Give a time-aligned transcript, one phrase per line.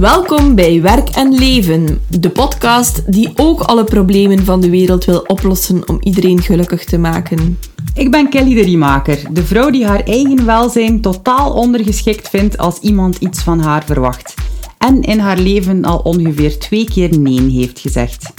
[0.00, 5.24] Welkom bij Werk en Leven, de podcast die ook alle problemen van de wereld wil
[5.26, 7.58] oplossen om iedereen gelukkig te maken.
[7.94, 12.78] Ik ben Kelly de Riemaker, de vrouw die haar eigen welzijn totaal ondergeschikt vindt als
[12.78, 14.34] iemand iets van haar verwacht.
[14.78, 18.32] En in haar leven al ongeveer twee keer nee heeft gezegd.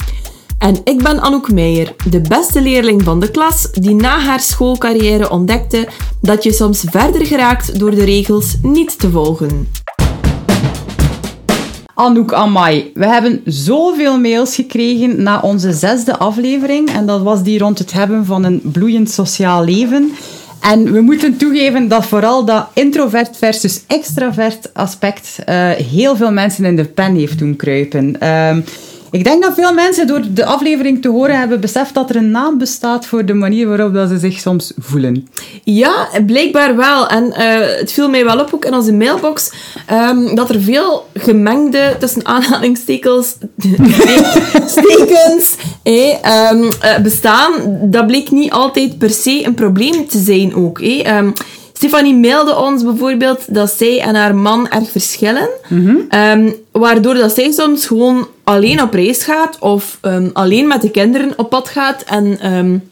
[0.58, 5.30] En ik ben Anouk Meijer, de beste leerling van de klas die na haar schoolcarrière
[5.30, 5.88] ontdekte
[6.20, 9.68] dat je soms verder geraakt door de regels niet te volgen.
[11.98, 16.90] Anouk Amai, we hebben zoveel mails gekregen na onze zesde aflevering.
[16.90, 20.12] En dat was die rond het hebben van een bloeiend sociaal leven.
[20.60, 26.64] En we moeten toegeven dat vooral dat introvert versus extravert aspect uh, heel veel mensen
[26.64, 28.16] in de pen heeft doen kruipen.
[28.22, 28.56] Uh,
[29.10, 32.30] ik denk dat veel mensen door de aflevering te horen hebben beseft dat er een
[32.30, 35.28] naam bestaat voor de manier waarop dat ze zich soms voelen.
[35.64, 37.08] Ja, blijkbaar wel.
[37.08, 39.52] En uh, het viel mij wel op, ook in onze mailbox,
[39.92, 43.36] um, dat er veel gemengde, tussen aanhalingstekens,
[44.76, 47.52] stekens, eh, um, uh, bestaan.
[47.82, 50.78] Dat bleek niet altijd per se een probleem te zijn ook.
[50.80, 51.16] Eh.
[51.18, 51.32] Um,
[51.78, 55.48] Stefanie mailde ons bijvoorbeeld dat zij en haar man erg verschillen.
[55.68, 56.20] Mm -hmm.
[56.20, 60.90] um, waardoor dat zij soms gewoon alleen op reis gaat of um, alleen met de
[60.90, 62.02] kinderen op pad gaat.
[62.02, 62.90] En um,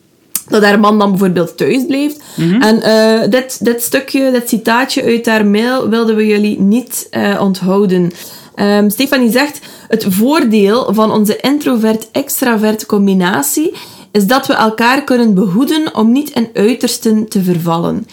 [0.49, 2.23] dat haar man dan bijvoorbeeld thuis blijft.
[2.37, 2.63] Mm -hmm.
[2.63, 7.41] En uh, dit, dit stukje, dit citaatje uit haar mail wilden we jullie niet uh,
[7.41, 8.13] onthouden.
[8.57, 13.75] Um, Stefanie zegt: Het voordeel van onze introvert-extravert combinatie
[14.11, 18.07] is dat we elkaar kunnen behoeden om niet in uitersten te vervallen.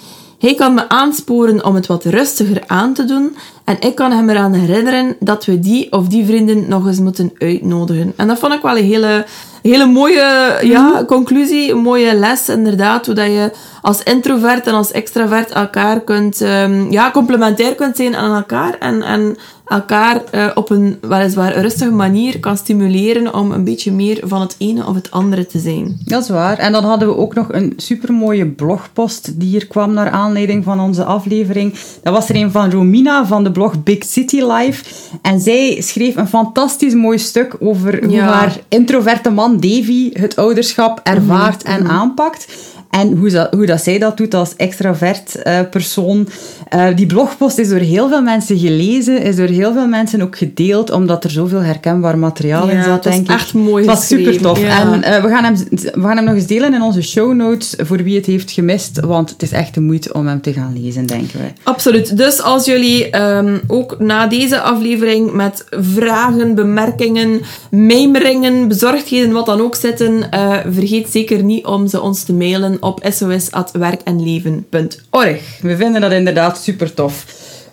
[0.44, 4.30] Hij kan me aansporen om het wat rustiger aan te doen en ik kan hem
[4.30, 8.14] eraan herinneren dat we die of die vrienden nog eens moeten uitnodigen.
[8.16, 9.26] En dat vond ik wel een hele,
[9.62, 14.92] hele mooie ja, conclusie, een mooie les inderdaad, hoe dat je als introvert en als
[14.92, 20.70] extravert elkaar kunt, um, ja, complementair kunt zijn aan elkaar en, en elkaar uh, op
[20.70, 25.12] een weliswaar rustige manier kan stimuleren om een beetje meer van het ene of het
[25.12, 26.00] andere te zijn.
[26.06, 26.58] Dat is waar.
[26.58, 30.80] En dan hadden we ook nog een supermooie blogpost die hier kwam naar aanleiding van
[30.80, 31.74] onze aflevering.
[32.04, 34.84] Dat was er een van Romina van de blog Big City Life.
[35.22, 41.00] En zij schreef een fantastisch mooi stuk over hoe haar introverte man Davy het ouderschap
[41.04, 41.86] ervaart mm-hmm.
[41.86, 42.48] en aanpakt.
[42.94, 46.28] En hoe, dat, hoe dat zij dat doet als extravert uh, persoon.
[46.76, 50.38] Uh, die blogpost is door heel veel mensen gelezen, is door heel veel mensen ook
[50.38, 53.30] gedeeld, omdat er zoveel herkenbaar materiaal ja, in zat, denk ik.
[53.30, 54.60] echt mooi Het was super tof.
[54.60, 54.80] Ja.
[54.80, 57.76] En uh, we, gaan hem, we gaan hem nog eens delen in onze show notes
[57.78, 60.82] voor wie het heeft gemist, want het is echt de moeite om hem te gaan
[60.82, 61.54] lezen, denken wij.
[61.64, 62.18] Absoluut.
[62.18, 69.62] Dus als jullie um, ook na deze aflevering met vragen, bemerkingen, mijmeringen, bezorgdheden, wat dan
[69.62, 70.30] ook zitten,
[70.70, 75.42] vergeet zeker niet om ze ons te mailen op sos.werkenleven.org.
[75.62, 77.26] We vinden dat inderdaad super tof.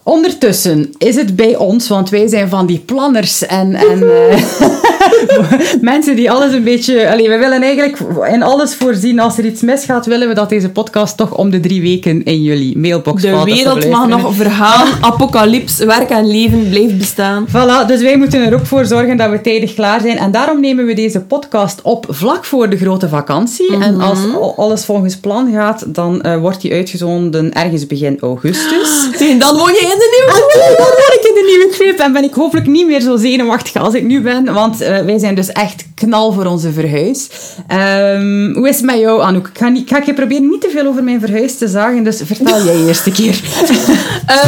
[0.03, 4.43] Ondertussen is het bij ons, want wij zijn van die planners en, en uh,
[5.81, 7.11] mensen die alles een beetje.
[7.11, 7.99] Allee, we willen eigenlijk
[8.33, 9.21] in alles voorzien.
[9.21, 12.43] Als er iets misgaat, willen we dat deze podcast toch om de drie weken in
[12.43, 17.47] jullie mailbox De wereld mag nog vergaan, apocalyps, werk en leven blijft bestaan.
[17.49, 20.19] Voilà, dus wij moeten er ook voor zorgen dat we tijdig klaar zijn.
[20.19, 23.73] En daarom nemen we deze podcast op vlak voor de grote vakantie.
[23.73, 23.83] Mm -hmm.
[23.83, 24.19] En als
[24.57, 29.09] alles volgens plan gaat, dan uh, wordt die uitgezonden ergens begin augustus.
[29.39, 30.77] Dan woon je in de nieuwe crib.
[30.79, 33.83] Dan woon ik in de nieuwe crib en ben ik hopelijk niet meer zo zenuwachtig
[33.83, 34.55] als ik nu ben.
[34.55, 37.31] Want uh, wij zijn dus echt knal voor onze verhuis.
[37.73, 39.49] Um, hoe is het met jou, Anouk?
[39.49, 42.21] Ik ga, niet, ik je proberen niet te veel over mijn verhuis te zagen, dus
[42.25, 43.41] vertel jij eerst een keer.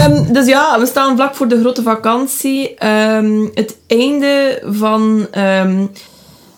[0.09, 2.87] um, dus ja, we staan vlak voor de grote vakantie.
[2.87, 5.27] Um, het einde van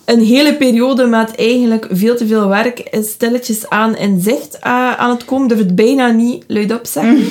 [0.04, 4.94] een hele periode met eigenlijk veel te veel werk is stilletjes aan in zicht uh,
[4.94, 5.48] aan het komen.
[5.48, 7.14] Durf het bijna niet luidop zeggen.
[7.14, 7.22] Mm.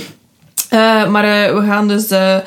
[0.73, 2.37] Uh, maar uh, we gaan dus uh,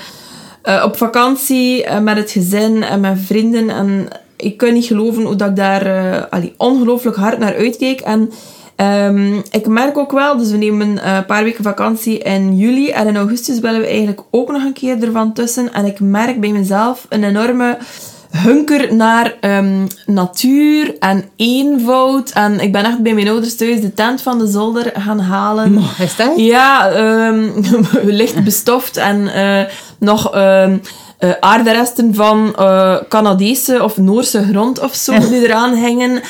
[0.84, 3.70] op vakantie met het gezin en met vrienden.
[3.70, 8.00] En ik kan niet geloven hoe dat ik daar allee, ongelooflijk hard naar uitkeek.
[8.00, 8.30] En
[8.76, 12.88] um, ik merk ook wel, dus we nemen een paar weken vakantie in juli.
[12.88, 15.72] En in augustus willen we eigenlijk ook nog een keer ervan tussen.
[15.72, 17.78] En ik merk bij mezelf een enorme
[18.36, 22.30] hunker naar um, natuur en eenvoud.
[22.30, 25.74] En ik ben echt bij mijn ouders thuis de tent van de zolder gaan halen.
[25.74, 26.32] Maar, is dat?
[26.36, 26.90] Ja,
[27.28, 27.52] um,
[28.02, 29.60] licht bestoft en uh,
[29.98, 30.80] nog um,
[31.20, 36.10] uh, aarderesten van uh, Canadese of Noorse grond of zo die eraan hingen.
[36.10, 36.22] Um,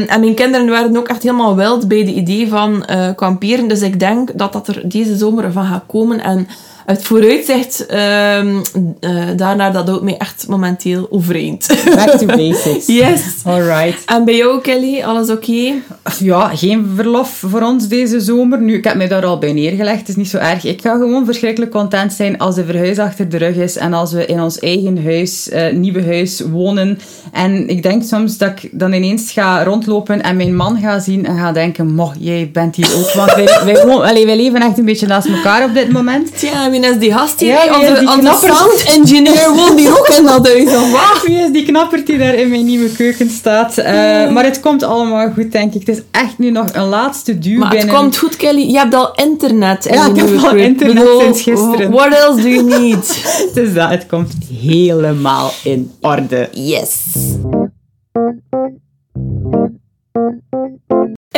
[0.00, 3.68] en mijn kinderen waren ook echt helemaal wild bij de idee van uh, kamperen.
[3.68, 6.20] Dus ik denk dat dat er deze zomer van gaat komen.
[6.20, 6.48] En
[6.90, 8.60] het vooruitzicht ehm
[9.00, 11.66] eh, daarnaar, dat houdt mij echt momenteel overeind.
[11.94, 12.86] Back to basics.
[13.02, 13.22] yes.
[13.44, 14.04] Alright.
[14.06, 15.72] En bij jou, Kelly, alles oké?
[16.18, 18.60] Ja, geen verlof voor ons deze zomer.
[18.60, 19.98] Nu, ik heb mij daar al bij neergelegd.
[19.98, 20.64] Het is niet zo erg.
[20.64, 24.12] Ik ga gewoon verschrikkelijk content zijn als de verhuis achter de rug is en als
[24.12, 26.98] we in ons eigen huis, eh, nieuwe huis, wonen.
[27.32, 31.26] En ik denk soms dat ik dan ineens ga rondlopen en mijn man ga zien
[31.26, 33.12] en ga denken, moh, jij bent hier ook.
[33.12, 36.38] Want wij, wij, allee, wij leven echt een beetje naast elkaar op dit moment.
[36.38, 37.48] Tja, wie is die gast hier?
[37.48, 41.22] Ja, onze die onze sound engineer woont hier ook in dat huis.
[41.26, 43.78] Wie is die knapper die daar in mijn nieuwe keuken staat?
[43.78, 43.92] Eh,
[44.30, 45.86] Maar het komt allemaal goed, denk ik.
[45.86, 47.94] Het is echt nu nog een laatste duw Maar het binnen.
[47.94, 48.70] komt goed, Kelly.
[48.70, 49.86] Je hebt al internet.
[49.86, 51.90] in Ja, je ik heb al internet Bedoel, sinds gisteren.
[51.90, 53.24] What else do you need?
[53.54, 56.48] Dus dat, het komt helemaal in orde.
[56.52, 56.92] Yes.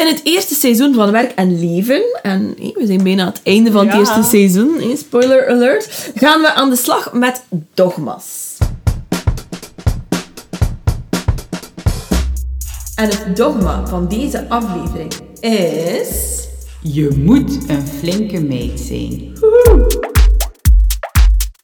[0.03, 3.41] In het eerste seizoen van Werk en Leven, en hé, we zijn bijna aan het
[3.43, 3.99] einde van het Ja.
[3.99, 7.43] eerste seizoen, hé, spoiler alert, gaan we aan de slag met
[7.75, 8.57] dogma's.
[12.95, 16.41] En het dogma van deze aflevering is...
[16.81, 19.33] Je moet een flinke meid zijn.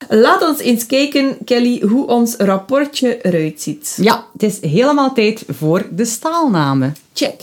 [0.09, 3.99] Laat ons eens kijken, Kelly, hoe ons rapportje eruit ziet.
[4.01, 6.97] Ja, het is helemaal tijd voor de staalnamen.
[7.13, 7.41] Check.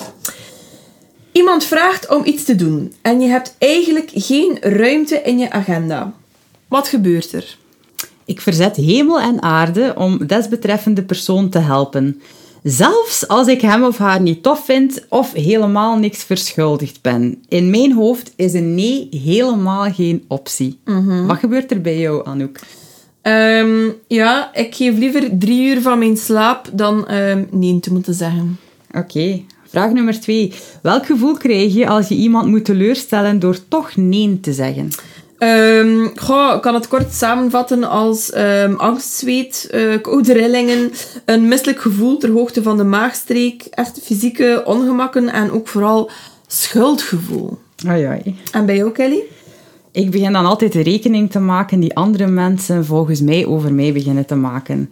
[1.35, 6.13] Iemand vraagt om iets te doen en je hebt eigenlijk geen ruimte in je agenda.
[6.67, 7.57] Wat gebeurt er?
[8.25, 12.21] Ik verzet hemel en aarde om desbetreffende persoon te helpen.
[12.63, 17.43] Zelfs als ik hem of haar niet tof vind of helemaal niks verschuldigd ben.
[17.47, 20.79] In mijn hoofd is een nee helemaal geen optie.
[21.27, 22.59] Wat gebeurt er bij jou, Anouk?
[23.21, 28.13] Ehm, ja, ik geef liever drie uur van mijn slaap dan ehm nee te moeten
[28.13, 28.59] zeggen.
[28.91, 29.41] Oké,
[29.75, 30.53] vraag nummer twee.
[30.81, 34.89] Welk gevoel krijg je als je iemand moet teleurstellen door toch nee te zeggen?
[36.15, 40.91] Goh, ik kan het kort samenvatten als ehm angstzweet, eh koude rillingen,
[41.25, 46.09] een misselijk gevoel ter hoogte van de maagstreek, echt fysieke ongemakken en ook vooral
[46.47, 47.57] schuldgevoel.
[47.87, 48.35] Ai, ai.
[48.51, 49.21] En bij jou, Kelly?
[49.91, 53.93] Ik begin dan altijd de rekening te maken die andere mensen volgens mij over mij
[53.93, 54.91] beginnen te maken.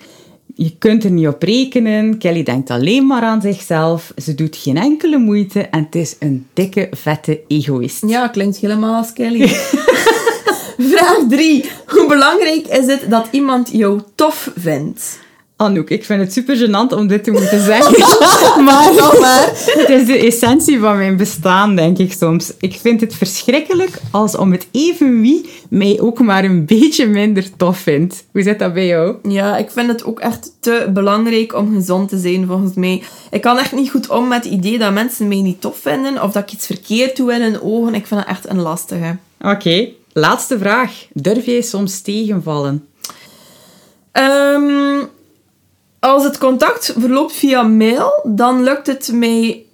[0.55, 2.17] Je kunt er niet op rekenen.
[2.17, 4.13] Kelly denkt alleen maar aan zichzelf.
[4.17, 8.03] Ze doet geen enkele moeite en het is een dikke, vette egoïst.
[8.07, 9.47] Ja, klinkt helemaal als Kelly.
[10.91, 11.65] Vraag 3.
[11.87, 15.19] Hoe belangrijk is het dat iemand jou tof vindt?
[15.55, 17.99] Anouk, ik vind het super gênant om dit te moeten zeggen.
[18.65, 22.53] maar, maar het is de essentie van mijn bestaan, denk ik soms.
[22.59, 27.55] Ik vind het verschrikkelijk als om het even wie mij ook maar een beetje minder
[27.57, 28.25] tof vindt.
[28.31, 29.15] Hoe zit dat bij jou?
[29.23, 33.03] Ja, ik vind het ook echt te belangrijk om gezond te zijn, volgens mij.
[33.31, 36.23] Ik kan echt niet goed om met het idee dat mensen mij niet tof vinden
[36.23, 37.95] of dat ik iets verkeerd doe in hun ogen.
[37.95, 39.17] Ik vind het echt een lastige.
[39.41, 41.05] Oké, laatste vraag.
[41.13, 42.87] Durf jij soms tegenvallen?
[44.11, 45.05] Ehm,
[46.03, 49.65] als het contact verloopt via mail, dan lukt het mij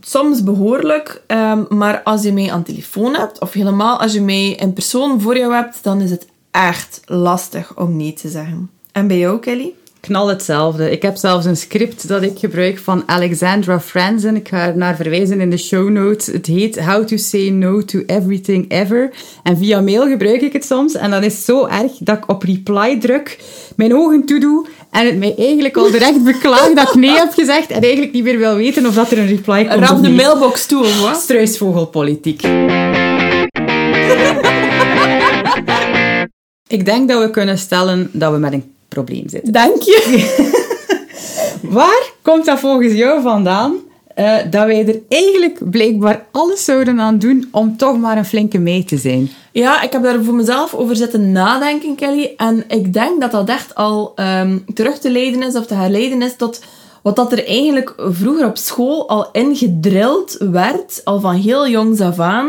[0.00, 1.22] soms behoorlijk.
[1.26, 5.20] Ehm, maar als je mij aan telefoon hebt, of helemaal als je mij in persoon
[5.20, 8.70] voor jou hebt, dan is het echt lastig om nee te zeggen.
[8.92, 9.74] En bij jou, Kelly?
[10.08, 10.90] Knal hetzelfde.
[10.90, 14.36] Ik heb zelfs een script dat ik gebruik van Alexandra Franzen.
[14.36, 16.26] Ik ga er naar verwijzen in de show notes.
[16.26, 19.10] Het heet How to Say No to Everything Ever.
[19.42, 20.94] En via mail gebruik ik het soms.
[20.94, 23.38] En dat is zo erg dat ik op reply druk,
[23.76, 27.70] mijn ogen toedoe en het mij eigenlijk al direct beklaag dat ik nee heb gezegd
[27.70, 30.10] en eigenlijk niet meer wil weten of dat er een reply komt of Rap de
[30.10, 31.16] mailbox toe, of wat?
[31.16, 32.42] Struisvogelpolitiek.
[36.66, 39.52] Ik denk dat we kunnen stellen dat we met een probleem zitten.
[39.52, 40.00] Dank je.
[41.62, 43.80] Waar komt dat volgens jou vandaan?
[44.14, 48.58] eh, dat wij er eigenlijk blijkbaar alles zouden aan doen om toch maar een flinke
[48.58, 49.30] meid te zijn.
[49.52, 52.34] Ja, ik heb daar voor mezelf over zitten nadenken, Kelly.
[52.36, 56.22] En ik denk dat dat echt al ehm, terug te leiden is of te herleiden
[56.22, 56.60] is tot
[57.02, 62.18] wat dat er eigenlijk vroeger op school al ingedrild werd, al van heel jongs af
[62.18, 62.48] aan.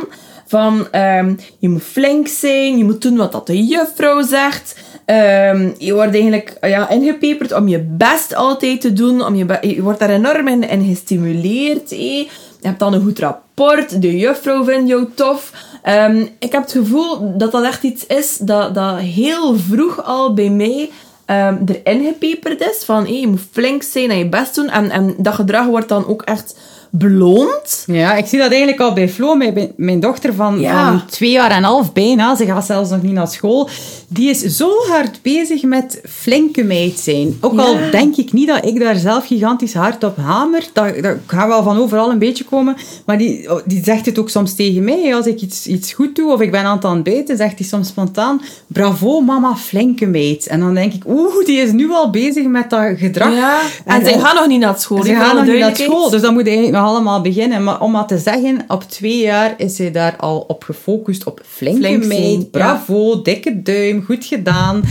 [0.53, 4.79] Van, ehm, je moet flink zijn, je moet doen wat dat de juffrouw zegt.
[5.05, 9.25] Ehm, je wordt eigenlijk ja, ingepeperd om je best altijd te doen.
[9.25, 11.89] Om je, je wordt daar enorm in, gestimuleerd.
[11.89, 12.27] Je
[12.61, 15.51] hebt dan een goed rapport, de juffrouw vindt jou tof.
[15.83, 20.33] Ehm, ik heb het gevoel dat dat echt iets is dat, dat heel vroeg al
[20.33, 20.89] bij mij
[21.25, 22.83] ehm, erin gepeperd is.
[22.85, 24.69] Van je moet flink zijn en je best doen.
[24.69, 26.55] En, en dat gedrag wordt dan ook echt
[26.95, 27.83] beloont.
[27.87, 30.87] Ja, ik zie dat eigenlijk al bij Flo, mijn, mijn dochter van, Ja.
[30.87, 32.35] van twee jaar en een half bijna.
[32.35, 33.69] Ze gaat zelfs nog niet naar school.
[34.07, 37.37] Die is zo hard bezig met flinke meid zijn.
[37.41, 40.63] Ook al denk ik niet dat ik daar zelf gigantisch hard op hamer.
[40.73, 42.75] Dat, dat gaat wel van overal een beetje komen.
[43.05, 45.15] Maar die, oh, die zegt het ook soms tegen mij.
[45.15, 47.87] Als ik iets, iets goed doe of ik ben aan het ontbijten, zegt hij soms
[47.87, 48.41] spontaan...
[48.67, 50.47] Bravo, mama, flinke meid.
[50.47, 53.35] En dan denk ik, oeh, die is nu al bezig met dat gedrag.
[53.35, 53.59] Ja.
[53.85, 55.03] En, zij gaan nog niet naar school.
[55.03, 57.63] Ze gaan nog niet naar school, dus dat moet eigenlijk nog allemaal beginnen.
[57.63, 61.41] Maar om maar te zeggen, op twee jaar is hij daar al op gefocust op
[61.47, 62.37] Flink ja.
[62.51, 64.83] bravo, dikke duim, goed gedaan.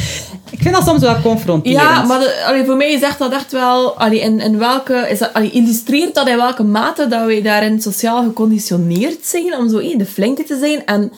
[0.50, 1.80] Ik vind dat soms wel confronterend.
[1.80, 5.18] Ja, maar de, allee, voor mij zegt dat echt wel, allee, in, in welke, is
[5.18, 9.78] dat, allee, illustreert dat in welke mate dat wij daarin sociaal geconditioneerd zijn om zo
[9.78, 10.86] eh, de flinke te zijn.
[10.86, 11.12] En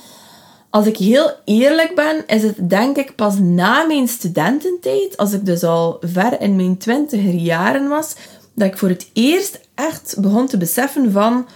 [0.71, 5.47] als ik heel eerlijk ben, is het denk ik pas na mijn studententijd, als ik
[5.47, 8.15] dus al ver in mijn twintiger jaren was,
[8.55, 11.47] dat ik voor het eerst echt begon te beseffen van,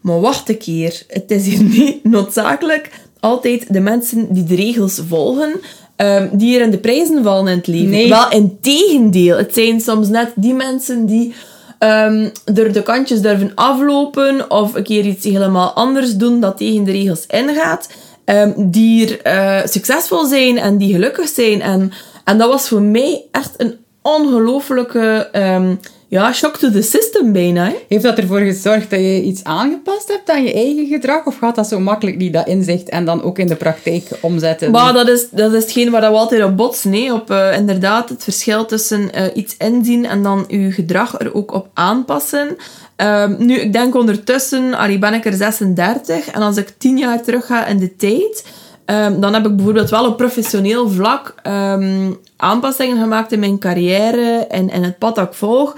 [0.00, 2.90] maar wacht een keer, het is hier niet noodzakelijk
[3.20, 5.52] altijd de mensen die de regels volgen,
[5.96, 7.90] ehm, die er in de prijzen vallen in het leven.
[7.90, 8.08] Nee.
[8.08, 9.36] Wel, in tegendeel.
[9.36, 11.34] Het zijn soms net die mensen die
[11.78, 16.84] ehm, er de kantjes durven aflopen of een keer iets helemaal anders doen dat tegen
[16.84, 17.90] de regels ingaat,
[18.24, 21.62] ehm, die er, eh, succesvol zijn en die gelukkig zijn.
[21.62, 21.92] En,
[22.24, 25.74] en dat was voor mij echt een ongelofelijke ehm,
[26.08, 27.64] ja, shock to the system bijna.
[27.64, 27.74] hè.
[27.88, 31.26] Heeft dat ervoor gezorgd dat je iets aangepast hebt aan je eigen gedrag?
[31.26, 34.70] Of gaat dat zo makkelijk niet, dat inzicht, en dan ook in de praktijk omzetten?
[34.70, 36.92] Maar dat is, dat is hetgeen waar we altijd op botsen.
[36.92, 37.12] hè.
[37.12, 41.54] Op eh, inderdaad het verschil tussen eh, iets inzien en dan je gedrag er ook
[41.54, 42.56] op aanpassen.
[42.96, 47.22] Ehm, nu, ik denk ondertussen, allee, ben ik er 36 en als ik 10 jaar
[47.22, 48.44] terug ga in de tijd,
[48.84, 54.46] ehm, dan heb ik bijvoorbeeld wel op professioneel vlak ehm, aanpassingen gemaakt in mijn carrière
[54.48, 55.76] en in het pad dat ik volg.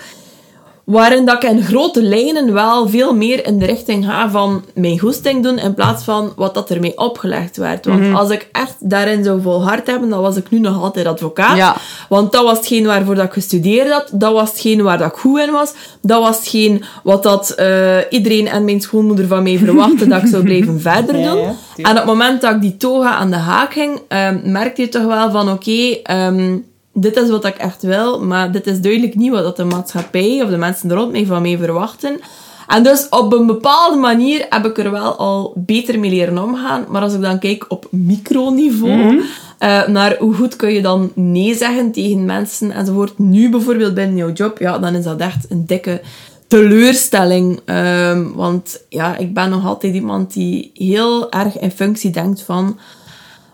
[0.88, 4.98] Waarin dat ik in grote lijnen wel veel meer in de richting ga van mijn
[4.98, 7.86] goesting doen in plaats van wat dat er mee opgelegd werd.
[7.86, 11.56] Want als ik echt daarin zou volhard hebben, dan was ik nu nog altijd advocaat.
[11.56, 11.76] Ja.
[12.08, 14.10] Want dat was hetgeen waarvoor dat ik gestudeerd had.
[14.12, 15.72] Dat was hetgeen waar dat ik goed in was.
[16.02, 20.28] Dat was hetgeen wat dat, eh, iedereen en mijn schoonmoeder van mij verwachtte dat ik
[20.28, 21.38] zou blijven verder doen.
[21.38, 24.82] ja, en op het moment dat ik die toga aan de haak ging, ehm, merkte
[24.82, 26.56] je toch wel van oké, ehm,
[27.00, 30.50] dit is wat ik echt wil, maar dit is duidelijk niet wat de maatschappij of
[30.50, 32.20] de mensen rond mij van mij verwachten.
[32.68, 36.84] En dus op een bepaalde manier heb ik er wel al beter mee leren omgaan.
[36.88, 39.22] Maar als ik dan kijk op microniveau,
[39.58, 43.18] eh, naar hoe goed kun je dan nee zeggen tegen mensen enzovoort.
[43.18, 46.00] Nu bijvoorbeeld binnen jouw job, ja, dan is dat echt een dikke
[46.46, 47.60] teleurstelling.
[47.64, 52.78] Ehm, want ja, ik ben nog altijd iemand die heel erg in functie denkt van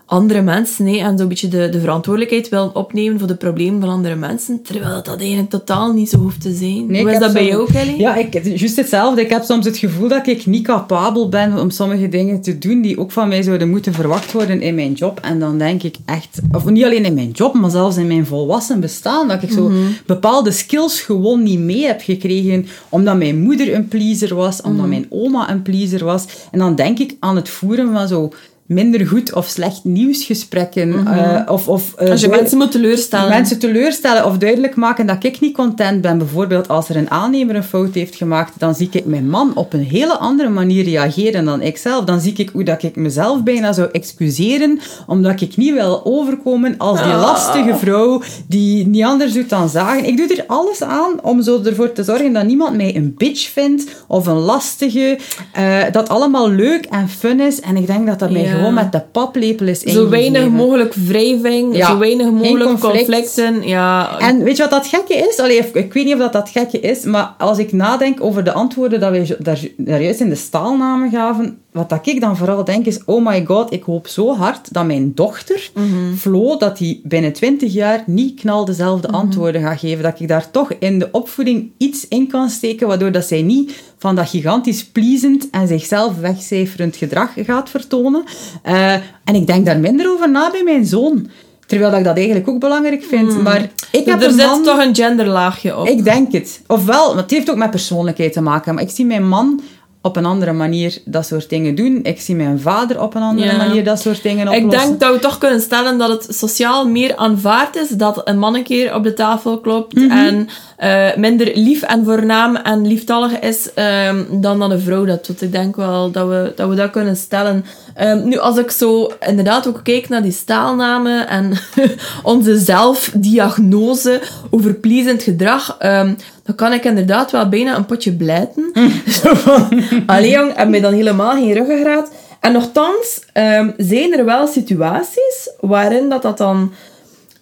[0.07, 3.89] andere mensen hè, en zo'n beetje de, de verantwoordelijkheid wil opnemen voor de problemen van
[3.89, 6.85] andere mensen, terwijl dat, eigenlijk totaal niet zo hoeft te zijn.
[6.87, 7.97] Nee, Hoe is dat bij jou, Kelly?
[7.97, 9.21] Ja, ik, juist hetzelfde.
[9.21, 12.81] Ik heb soms het gevoel dat ik niet capabel ben om sommige dingen te doen
[12.81, 15.19] die ook van mij zouden moeten verwacht worden in mijn job.
[15.21, 18.25] En dan denk ik echt, of niet alleen in mijn job, maar zelfs in mijn
[18.25, 19.77] volwassen bestaan, dat ik zo Mhm.
[20.05, 24.89] bepaalde skills gewoon niet mee heb gekregen, omdat mijn moeder een pleaser was, omdat Mhm.
[24.89, 26.25] mijn oma een pleaser was.
[26.51, 28.29] En dan denk ik aan het voeren van zo
[28.65, 31.07] minder goed of slecht nieuwsgesprekken.
[31.07, 32.09] eh, of, of, eh.
[32.09, 33.29] Als je mensen moet teleurstellen.
[33.29, 36.17] Mensen teleurstellen of duidelijk maken dat ik niet content ben.
[36.17, 39.73] Bijvoorbeeld als er een aannemer een fout heeft gemaakt, dan zie ik mijn man op
[39.73, 42.05] een hele andere manier reageren dan ik zelf.
[42.05, 46.77] Dan zie ik hoe dat ik mezelf bijna zou excuseren, omdat ik niet wil overkomen
[46.77, 47.21] als die Ah.
[47.21, 50.05] lastige vrouw die niet anders doet dan zagen.
[50.05, 53.49] Ik doe er alles aan om zo ervoor te zorgen dat niemand mij een bitch
[53.51, 55.17] vindt of een lastige.
[55.53, 57.59] eh, dat allemaal leuk en fun is.
[57.59, 58.53] En ik denk dat dat mij.
[58.55, 62.95] Gewoon met de paplepel is zo weinig mogelijk wrijving, Ja, zo weinig mogelijk conflict.
[62.95, 63.67] conflicten.
[63.67, 65.39] Ja, En weet je wat dat gekke is?
[65.39, 68.51] Allee, ik weet niet of dat, dat gekke is, maar als ik nadenk over de
[68.53, 72.63] antwoorden dat wij daar, daar juist in de staalnamen gaven, wat dat ik dan vooral
[72.63, 75.71] denk is, oh my god, ik hoop zo hard dat mijn dochter,
[76.17, 80.03] Flo, dat die binnen 20 jaar niet knal dezelfde antwoorden gaat geven.
[80.03, 83.83] Dat ik daar toch in de opvoeding iets in kan steken, waardoor dat zij niet
[83.97, 88.23] van dat gigantisch pleasend en zichzelf wegcijferend gedrag gaat vertonen.
[88.61, 91.29] Eh, en ik denk daar minder over na bij mijn zoon.
[91.65, 93.43] Terwijl dat ik dat eigenlijk ook belangrijk vind.
[93.43, 95.87] Maar ik heb er een zit toch een genderlaagje op.
[95.87, 96.61] Ik denk het.
[96.67, 98.73] Ofwel, het heeft ook met persoonlijkheid te maken.
[98.73, 99.61] Maar ik zie mijn man
[100.05, 101.99] op een andere manier dat soort dingen doen.
[102.03, 103.57] Ik zie mijn vader op een andere Ja.
[103.57, 104.63] manier dat soort dingen oplossen.
[104.71, 108.39] Ik denk dat we toch kunnen stellen dat het sociaal meer aanvaard is dat een
[108.39, 110.11] man een keer op de tafel klopt Mhm.
[110.11, 110.47] en
[110.77, 115.41] eh, minder lief en voornaam en lieftallig is ehm, dan dat een vrouw dat doet.
[115.41, 117.65] Ik denk wel dat we dat, we dat kunnen stellen.
[117.93, 121.53] Ehm, nu, als ik zo inderdaad ook kijk naar die staalnamen en
[122.23, 126.13] onze zelfdiagnose over pleasend gedrag, ehm,
[126.45, 128.71] dan kan ik inderdaad wel bijna een potje blijten.
[129.21, 132.11] Zo van, allee jong, heb mij dan helemaal geen ruggengraat.
[132.39, 136.73] En nogthans ehm, zijn er wel situaties waarin dat, dat dan...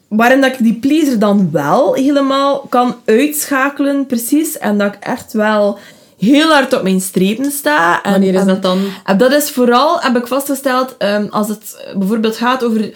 [0.07, 4.57] Waarin dat ik die pleaser dan wel helemaal kan uitschakelen, precies.
[4.57, 5.79] En dat ik echt wel
[6.19, 8.01] heel hard op mijn strepen sta.
[8.03, 8.79] En, Wanneer is en- dat dan?
[9.05, 12.91] en dat is vooral, heb ik vastgesteld, ehm, als het bijvoorbeeld gaat over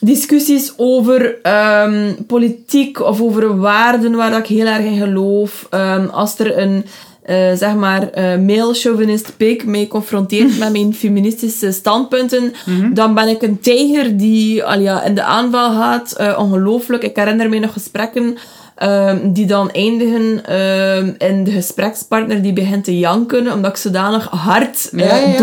[0.00, 5.66] discussies over ehm, politiek of over waarden waar dat ik heel erg in geloof.
[5.70, 6.84] Ehm, als er een,
[7.22, 12.52] eh, zeg maar, eh male chauvinist pik mij confronteert met mijn feministische standpunten,
[12.92, 16.12] dan ben ik een tijger die al ja, in de aanval gaat.
[16.12, 17.02] Eh, ongelooflijk.
[17.02, 18.36] Ik herinner me nog gesprekken
[18.78, 24.26] ehm, die dan eindigen ehm, in de gesprekspartner die begint te janken, omdat ik zodanig
[24.26, 25.38] hard eh,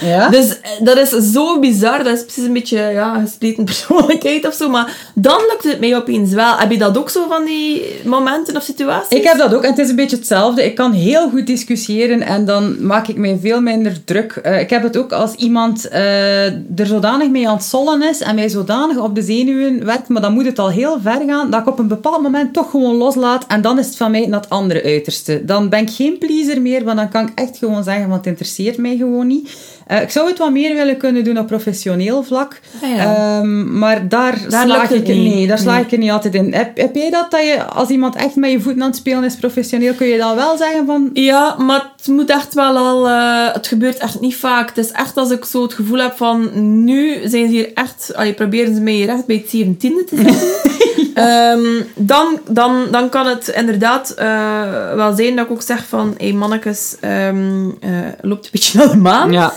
[0.00, 0.28] Ja, ja.
[0.28, 2.04] Dus eh, dat is zo bizar.
[2.04, 4.68] Dat is precies een beetje ja, gespleten persoonlijkheid of zo.
[4.68, 6.56] Maar dan lukt het mij opeens wel.
[6.56, 9.18] Heb je dat ook zo van die momenten of situaties?
[9.18, 10.64] Ik heb dat ook en het is een beetje hetzelfde.
[10.64, 14.32] Ik kan heel goed discussiëren en dan maak ik mij veel minder druk.
[14.32, 18.34] Eh, ik heb het ook als iemand er zodanig mee aan het sollen is en
[18.34, 21.60] mij zodanig op de zenuwen werkt, maar dan moet het al heel ver gaan, dat
[21.60, 24.40] ik op een bepaald moment toch gewoon loslaat en dan is het van mij naar
[24.40, 25.44] het andere uiterste.
[25.44, 28.26] Dan ben ik geen pleaser meer, want dan kan ik echt gewoon zeggen, want het
[28.26, 29.50] interesseert mij gewoon niet.
[29.86, 33.14] Eh, ik zou het wat meer willen kunnen doen op professioneel vlak, Ah, ja.
[33.38, 35.34] Ehm, maar daar, Daar sla ik het er niet.
[35.34, 35.84] nee, daar sla Nee.
[35.84, 36.54] ik er niet altijd in.
[36.54, 39.24] Heb, heb jij dat, dat je als iemand echt met je voeten aan het spelen
[39.24, 41.10] is professioneel, kun je dan wel zeggen van...
[41.12, 43.08] Ja, maar het moet echt wel al...
[43.08, 44.68] eh, het gebeurt echt niet vaak.
[44.68, 46.50] Het is echt als ik zo het gevoel heb van...
[46.84, 48.12] Nu zijn ze hier echt...
[48.14, 50.96] Allee, proberen ze mij hier echt bij het zeventiende te zetten.
[51.18, 56.14] Ehm, dan, dan, dan kan het inderdaad eh, wel zijn dat ik ook zeg van...
[56.18, 59.32] Hé, hey, mannekes, ehm, eh, loopt een beetje naar de maan.
[59.32, 59.52] Ja.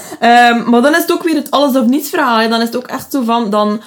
[0.65, 2.37] Maar dan is het ook weer het alles of niets verhaal.
[2.39, 2.47] hè.
[2.47, 3.49] Dan is het ook echt zo van...
[3.49, 3.81] Dan,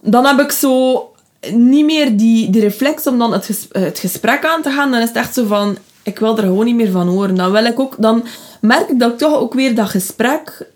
[0.00, 1.04] dan heb ik zo
[1.52, 4.90] niet meer die, die reflex om dan het, ges- eh, het gesprek aan te gaan.
[4.90, 5.76] Dan is het echt zo van...
[6.02, 7.34] Ik wil er gewoon niet meer van horen.
[7.34, 8.24] Dan, wil ik ook, dan
[8.60, 10.66] merk ik dat ik toch ook weer dat gesprek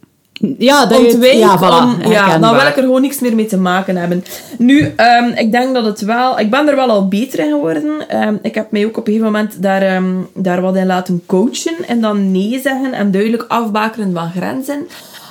[0.58, 1.32] Ja, dat ontwijk.
[1.32, 2.54] ja, voilà, om, ja, dan herkenbaar.
[2.54, 4.24] wil ik er gewoon niks meer mee te maken hebben.
[4.58, 6.38] Nu, ehm, ik denk dat het wel...
[6.38, 8.08] Ik ben er wel al beter in geworden.
[8.08, 11.22] Ehm, ik heb mij ook op een gegeven moment daar, ehm, daar wat in laten
[11.26, 11.74] coachen.
[11.86, 14.86] En dan nee zeggen en duidelijk afbakenen van grenzen.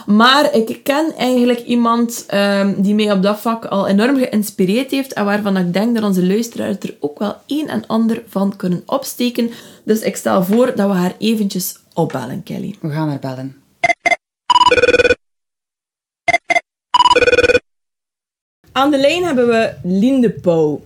[0.06, 2.26] Maar ik ken eigenlijk iemand
[2.78, 5.14] die mij op dat vak al enorm geïnspireerd heeft.
[5.14, 8.84] En waarvan ik denk dat onze luisteraars er ook wel een en ander van kunnen
[8.86, 9.50] opsteken.
[9.84, 12.76] Dus ik stel voor dat we haar eventjes opbellen, Kelly.
[12.82, 13.63] We gaan haar bellen.
[18.72, 20.82] Aan de lijn hebben we Lien de Pauw.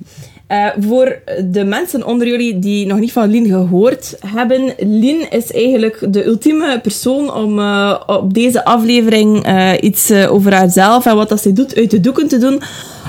[0.48, 1.20] Eh, voor
[1.52, 6.26] de mensen onder jullie die nog niet van Lien gehoord hebben, Lien is eigenlijk de
[6.26, 11.54] ultieme persoon om eh, op deze aflevering eh, iets over haarzelf en wat dat ze
[11.54, 12.62] doet uit de doeken te doen.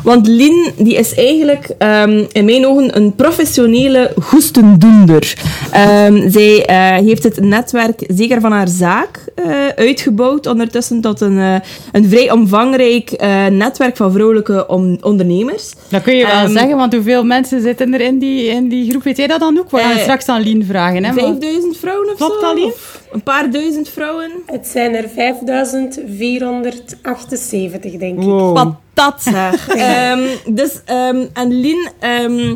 [0.04, 5.34] Want Lien die is eigenlijk ehm, in mijn ogen een professionele goestendoender.
[5.72, 9.44] Ehm, zij eh, heeft het netwerk, zeker van haar zaak, eh,
[9.76, 11.54] uitgebouwd ondertussen tot een, eh,
[11.92, 13.10] een vrij omvangrijk
[13.50, 15.72] netwerk van vrouwelijke on- ondernemers.
[15.88, 18.90] Dat kun je wel Ehm, zeggen, want hoeveel mensen zitten er in die, in die
[18.90, 19.02] groep?
[19.02, 19.70] Weet jij dat dan ook?
[19.70, 21.04] We gaan straks aan Lien vragen.
[21.04, 22.40] Hè, maar- 5000 vrouwen of Klopt zo?
[22.40, 22.64] dat, Lien?
[22.64, 24.30] Of Een paar duizend vrouwen?
[24.46, 28.24] Het zijn er 5478, denk ik.
[28.24, 28.54] Wow.
[28.54, 29.68] Patat, zeg.
[29.76, 32.54] Ehm, dus, ehm, en Lien ehm,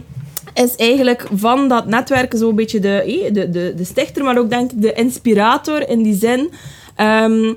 [0.55, 4.51] is eigenlijk van dat netwerk zo'n beetje de, eh, de, de, de stichter, maar ook
[4.51, 6.51] denk ik de inspirator in die zin.
[6.97, 7.55] Ehm,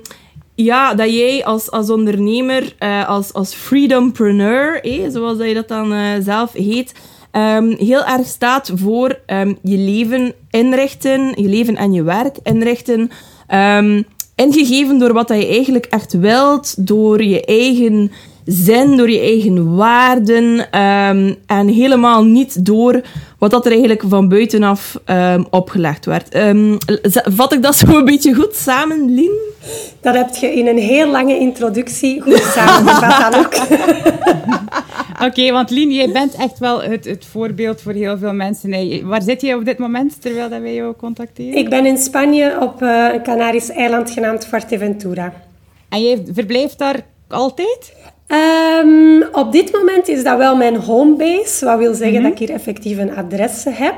[0.56, 5.68] ja, dat jij als, als ondernemer, eh, als, als freedompreneur, eh, zoals dat je dat
[5.68, 6.94] dan eh, zelf heet,
[7.36, 13.10] ehm, heel erg staat voor ehm, je leven inrichten, je leven en je werk inrichten.
[13.46, 14.02] ehm,
[14.34, 18.10] ingegeven door wat je eigenlijk echt wilt, door je eigen
[18.46, 23.00] zin, door je eigen waarden ehm, en helemaal niet door
[23.38, 26.28] wat dat er eigenlijk van buitenaf ehm, opgelegd werd.
[26.28, 26.76] Ehm,
[27.10, 29.38] vat ik dat zo een beetje goed samen, Lien?
[30.00, 33.54] Dat heb je in een heel lange introductie goed samengevat dan ook.
[35.28, 38.72] Oké, want Lien, jij bent echt wel het, het voorbeeld voor heel veel mensen.
[38.72, 41.58] Hey, waar zit je op dit moment, terwijl dat wij jou contacteren?
[41.58, 45.32] Ik ben in Spanje op eh, een Canarisch eiland genaamd Fuerteventura.
[45.88, 47.92] En jij verblijft daar altijd?
[48.26, 52.50] Ehm, op dit moment is dat wel mijn homebase, wat wil zeggen dat ik hier
[52.50, 53.94] effectief een adres heb.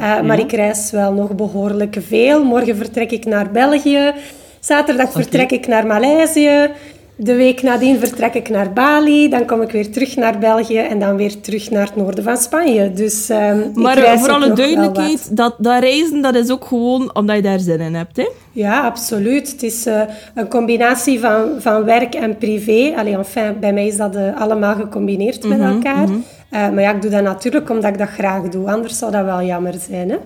[0.00, 2.44] Uh, Maar ik reis wel nog behoorlijk veel.
[2.44, 4.12] Morgen vertrek ik naar België.
[4.60, 6.70] Zaterdag vertrek ik naar Maleisië.
[7.18, 9.28] De week nadien vertrek ik naar Bali.
[9.28, 12.36] Dan kom ik weer terug naar België en dan weer terug naar het noorden van
[12.36, 12.92] Spanje.
[12.92, 17.36] Dus ehm, Maar reis voor alle duidelijkheid, dat, dat reizen dat is ook gewoon omdat
[17.36, 18.16] je daar zin in hebt.
[18.16, 18.28] Hè?
[18.52, 19.50] Ja, absoluut.
[19.52, 20.00] Het is eh,
[20.34, 22.94] een combinatie van, van werk en privé.
[22.96, 26.08] Allee, enfin, bij mij is dat eh, allemaal gecombineerd met elkaar.
[26.50, 28.70] Eh, maar ja, ik doe dat natuurlijk omdat ik dat graag doe.
[28.70, 30.10] Anders zou dat wel jammer zijn.
[30.10, 30.16] Hè?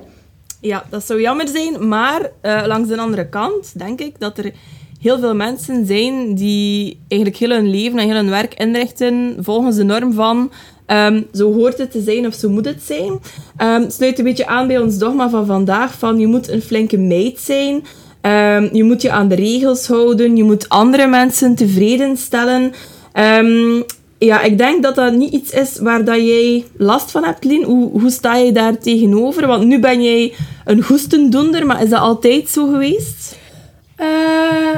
[0.61, 4.53] Ja, dat zou jammer zijn, maar langs de andere kant denk ik dat er
[5.01, 9.77] heel veel mensen zijn die eigenlijk heel hun leven en heel hun werk inrichten volgens
[9.77, 10.51] de norm van
[10.87, 13.21] um, zo hoort het te zijn of zo moet het zijn.
[13.59, 16.99] Um, sluit een beetje aan bij ons dogma van vandaag van je moet een flinke
[16.99, 17.75] meid zijn.
[18.23, 20.37] Um, je moet je aan de regels houden.
[20.37, 22.73] Je moet andere mensen tevreden stellen.
[24.19, 27.65] ja, ik denk dat dat niet iets is waar dat jij last van hebt, Lien.
[27.65, 29.47] Hoe, hoe sta je daar tegenover?
[29.47, 30.33] Want nu ben jij
[30.65, 33.39] een goestendoender, maar is dat altijd zo geweest?
[34.01, 34.77] Uh,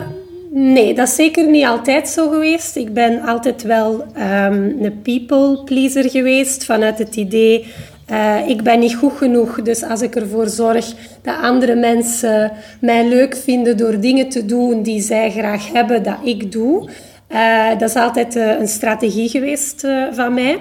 [0.55, 2.77] Nee, dat is zeker niet altijd zo geweest.
[2.77, 7.67] Ik ben altijd wel um, een people pleaser geweest vanuit het idee.
[8.11, 13.09] Uh, ik ben niet goed genoeg, dus als ik ervoor zorg dat andere mensen mij
[13.09, 16.89] leuk vinden door dingen te doen die zij graag hebben dat ik doe,
[17.29, 20.59] uh, dat is altijd een strategie geweest van mij.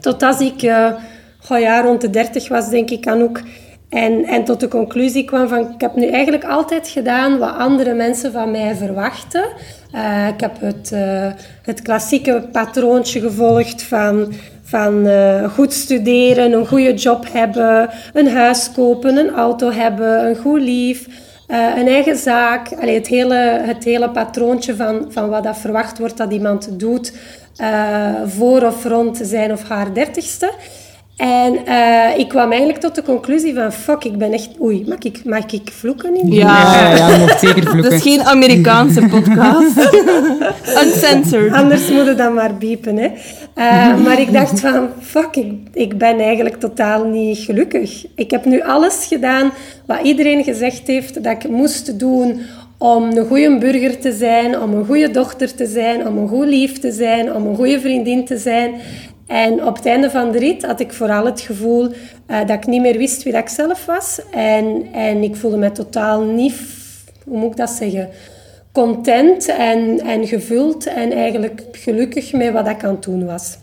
[0.00, 0.72] Tot als ik
[1.82, 3.40] rond de 30 was, denk ik, aan ook
[3.88, 7.94] en, en tot de conclusie kwam van, ik heb nu eigenlijk altijd gedaan wat andere
[7.94, 9.44] mensen van mij verwachten.
[9.94, 11.26] Uh, ik heb het, uh,
[11.62, 18.72] het klassieke patroontje gevolgd van, van uh, goed studeren, een goede job hebben, een huis
[18.72, 21.06] kopen, een auto hebben, een goed lief,
[21.76, 22.72] een eigen zaak.
[22.80, 27.12] Allee, het, hele, het hele patroontje van, van wat dat verwacht wordt dat iemand doet
[28.26, 30.52] voor of rond zijn of haar dertigste.
[31.16, 34.48] En uh, ik kwam eigenlijk tot de conclusie van, fuck, ik ben echt...
[34.60, 36.16] Oei, mag ik, mag ik vloeken?
[36.16, 37.82] In ja, ja, je mag zeker vloeken.
[37.90, 39.94] Dat is geen Amerikaanse podcast.
[40.84, 41.52] Uncensored.
[41.52, 43.06] Anders moet het dan maar biepen, hè.
[43.58, 48.06] Uh, maar ik dacht van, fuck, ik, ik ben eigenlijk totaal niet gelukkig.
[48.14, 49.52] Ik heb nu alles gedaan
[49.86, 52.40] wat iedereen gezegd heeft dat ik moest doen
[52.78, 56.46] om een goede burger te zijn, om een goede dochter te zijn, om een goed
[56.46, 58.74] lief te zijn, om een goede vriendin te zijn.
[59.26, 62.66] En op het einde van de rit had ik vooral het gevoel uh, dat ik
[62.66, 64.20] niet meer wist wie dat ik zelf was.
[64.30, 66.54] En, en ik voelde me totaal niet,
[67.24, 68.08] hoe moet ik dat zeggen,
[68.72, 73.56] content en, en gevuld en eigenlijk gelukkig met wat ik aan het doen was.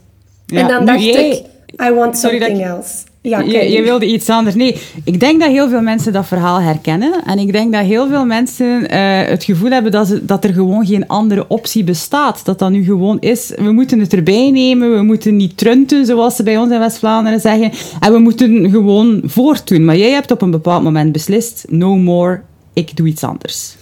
[0.45, 1.45] Ja, en dan dacht ik,
[1.83, 3.03] I want something else.
[3.25, 4.55] Ja, je, je, wilde iets anders.
[4.55, 7.13] Nee, ik denk dat heel veel mensen dat verhaal herkennen.
[7.25, 10.53] En ik denk dat heel veel mensen uh, het gevoel hebben dat, ze, dat er
[10.53, 12.45] gewoon geen andere optie bestaat.
[12.45, 16.35] Dat dat nu gewoon is, we moeten het erbij nemen, we moeten niet trunten, zoals
[16.35, 17.71] ze bij ons in West-Vlaanderen zeggen.
[17.99, 19.85] En we moeten gewoon voortdoen.
[19.85, 22.41] Maar jij hebt op een bepaald moment beslist, no more,
[22.73, 23.75] ik doe iets anders.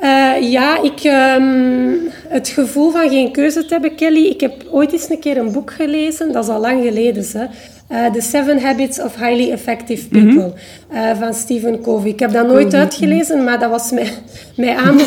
[0.00, 1.04] Uh, ja, ik,
[1.38, 4.24] um, het gevoel van geen keuze te hebben, Kelly.
[4.26, 7.24] Ik heb ooit eens een keer een boek gelezen, dat is al lang geleden.
[7.32, 7.44] Hè.
[7.90, 10.52] Uh, The Seven Habits of Highly Effective People mm
[10.88, 10.96] -hmm.
[10.96, 12.10] uh, van Stephen Covey.
[12.10, 14.12] Ik heb dat nooit uitgelezen, maar dat was mij,
[14.56, 15.00] mij aan.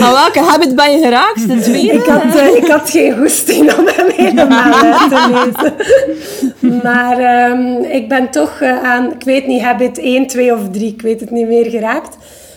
[0.00, 1.48] Aan welke habit ben je geraakt?
[1.48, 1.92] De tweede?
[1.92, 6.82] Ik had, uh, ik had geen goesting om hem helemaal uit te lezen.
[6.82, 11.02] maar um, ik ben toch aan, ik weet niet, habit 1, 2 of 3, ik
[11.02, 12.16] weet het niet meer, geraakt.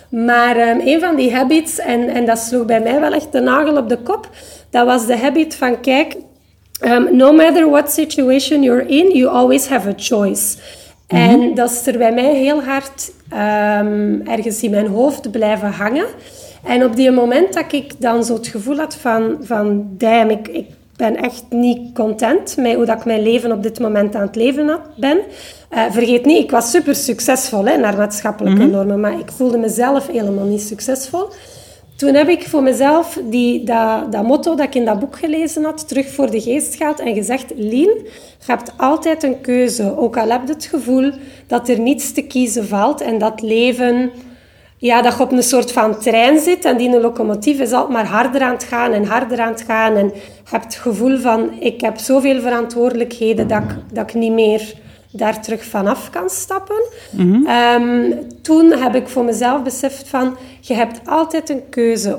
[0.09, 3.39] Maar um, een van die habits, en, en dat sloeg bij mij wel echt de
[3.39, 4.29] nagel op de kop,
[4.69, 6.15] dat was de habit van, kijk,
[6.81, 10.55] um, no matter what situation you're in, you always have a choice.
[11.07, 11.29] Mm -hmm.
[11.29, 16.05] En dat is er bij mij heel hard um, ergens in mijn hoofd blijven hangen.
[16.63, 20.47] En op die moment dat ik dan zo het gevoel had van, van damn, ik,
[20.47, 24.21] ik ben echt niet content met hoe dat ik mijn leven op dit moment aan
[24.21, 25.19] het leven ben.
[25.71, 28.75] Uh, vergeet niet, ik was super succesvol hè, naar maatschappelijke mm -hmm.
[28.75, 31.27] normen, maar ik voelde mezelf helemaal niet succesvol.
[32.03, 35.63] Toen heb ik voor mezelf die, dat, dat motto dat ik in dat boek gelezen
[35.63, 37.91] had, terug voor de geest gehad en gezegd, Lien,
[38.39, 39.97] je hebt altijd een keuze.
[39.97, 41.11] Ook al heb je het gevoel
[41.47, 44.11] dat er niets te kiezen valt en dat leven,
[44.77, 47.93] ja, dat je op een soort van trein zit en die een locomotief is altijd
[47.93, 49.95] maar harder aan het gaan en harder aan het gaan.
[49.95, 54.33] En je hebt het gevoel van, ik heb zoveel verantwoordelijkheden dat ik, dat ik niet
[54.33, 54.73] meer
[55.11, 56.83] daar terug vanaf kan stappen.
[57.11, 57.47] Mm -hmm.
[57.47, 62.11] um, toen heb ik voor mezelf beseft van, je hebt altijd een keuze.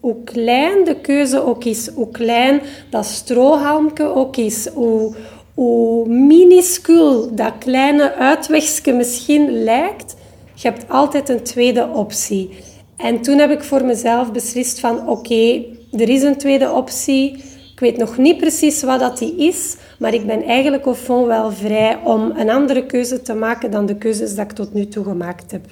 [0.00, 5.14] Hoe, klein de keuze ook is, hoe klein dat strohalmke ook is, hoe,
[5.54, 10.16] hoe minuscuul dat kleine uitwegje misschien lijkt,
[10.54, 12.50] je hebt altijd een tweede optie.
[12.96, 17.44] En toen heb ik voor mezelf beslist van, oké, er is een tweede optie
[17.76, 21.26] ik weet nog niet precies wat dat die is, maar ik ben eigenlijk of fond
[21.26, 24.86] wel vrij om een andere keuze te maken dan de keuzes dat ik tot nu
[24.88, 25.66] toe gemaakt heb.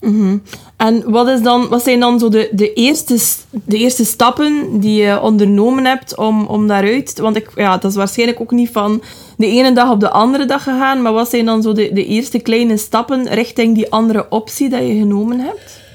[0.00, 0.42] Mm.
[0.76, 3.18] En wat, is dan, wat zijn dan zo de, de, eerste,
[3.50, 7.18] de eerste stappen die je ondernomen hebt om, om daaruit...
[7.18, 9.02] Want ik, ja, dat is waarschijnlijk ook niet van
[9.36, 12.04] de ene dag op de andere dag gegaan, maar wat zijn dan zo de, de
[12.04, 15.87] eerste kleine stappen richting die andere optie dat je genomen hebt?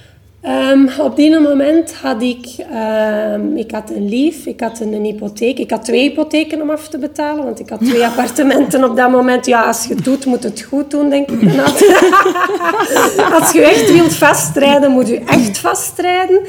[0.43, 5.59] Ehm, op die moment had ik, ehm, ik had een lief, ik had een, hypotheek.
[5.59, 9.11] Ik had twee hypotheken om af te betalen, want ik had twee appartementen op dat
[9.11, 9.45] moment.
[9.45, 11.41] Ja, als je het doet, moet het goed doen, denk ik.
[13.39, 16.41] als je echt wilt vastrijden, moet je echt vastrijden.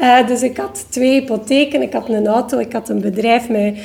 [0.00, 3.78] Uh, dus ik had twee hypotheken, ik had een auto, ik had een bedrijf met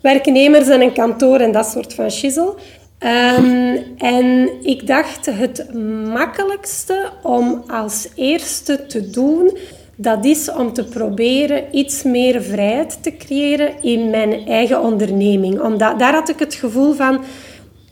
[0.00, 2.54] werknemers en een kantoor en dat soort van shizzle.
[2.98, 5.74] Um, en ik dacht het
[6.12, 9.56] makkelijkste om als eerste te doen,
[9.96, 15.60] dat is om te proberen iets meer vrijheid te creëren in mijn eigen onderneming.
[15.60, 17.20] Omdat daar had ik het gevoel van,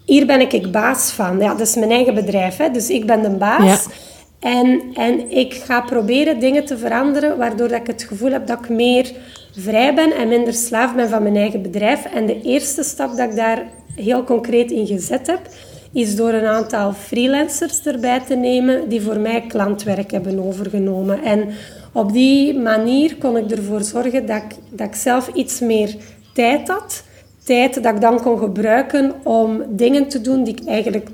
[0.04, 1.38] hier ben ik baas van.
[1.38, 3.86] Ja, dat is mijn eigen bedrijf, hè, dus ik ben de baas.
[4.40, 8.58] En, en ik ga proberen dingen te veranderen, waardoor dat ik het gevoel heb dat
[8.58, 9.12] ik meer
[9.58, 12.04] vrij ben en minder slaaf ben van mijn eigen bedrijf.
[12.04, 13.62] En de eerste stap dat ik daar
[13.94, 15.40] heel concreet in gezet heb,
[15.92, 21.22] is door een aantal freelancers erbij te nemen die voor mij klantwerk hebben overgenomen.
[21.22, 21.48] En
[21.92, 25.96] op die manier kon ik ervoor zorgen dat ik, dat ik zelf iets meer
[26.32, 27.04] tijd had.
[27.44, 31.08] Tijd dat ik dan kon gebruiken om dingen te doen die ik eigenlijk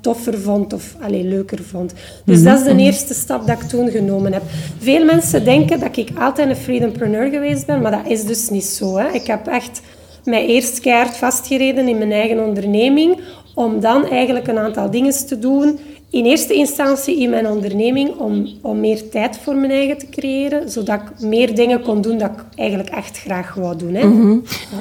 [0.00, 1.92] toffer vond of allee, leuker vond.
[2.24, 2.78] Dus dat is de mhm.
[2.78, 4.42] eerste stap dat ik toen genomen heb.
[4.78, 8.64] Veel mensen denken dat ik altijd een freedompreneur geweest ben, maar dat is dus niet
[8.64, 8.96] zo.
[8.96, 9.08] Hè.
[9.08, 9.80] Ik heb echt
[10.28, 13.18] mij eerst keihard vastgereden in mijn eigen onderneming,
[13.54, 15.78] om dan eigenlijk een aantal dingen te doen.
[16.10, 20.70] In eerste instantie in mijn onderneming om, om meer tijd voor mijn eigen te creëren,
[20.70, 23.94] zodat ik meer dingen kon doen dat ik eigenlijk echt graag wou doen.
[23.94, 24.06] Hè.
[24.06, 24.38] Mhm.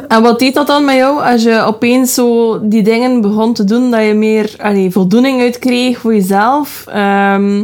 [0.07, 3.63] En wat deed dat dan met jou als je opeens zo die dingen begon te
[3.63, 6.85] doen, dat je meer allee, voldoening uit kreeg voor jezelf?
[6.87, 7.63] Ehm,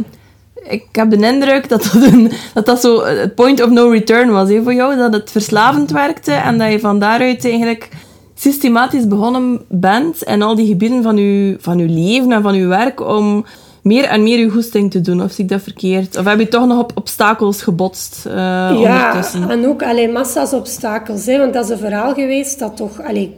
[0.68, 4.30] ik heb de indruk dat dat, een, dat, dat zo het point of no return
[4.30, 4.96] was hè, voor jou.
[4.96, 7.88] Dat het verslavend werkte en dat je van daaruit eigenlijk
[8.34, 12.68] systematisch begonnen bent in al die gebieden van je, van uw leven en van uw
[12.68, 13.44] werk om
[13.82, 15.22] meer en meer je goesting te doen.
[15.22, 16.16] Of zie ik dat verkeerd?
[16.16, 18.34] Of heb je toch nog op obstakels gebotst uh,
[18.80, 21.26] Ja, en ook alleen massa's obstakels.
[21.26, 23.02] Hè, want dat is een verhaal geweest dat toch...
[23.02, 23.34] Allee,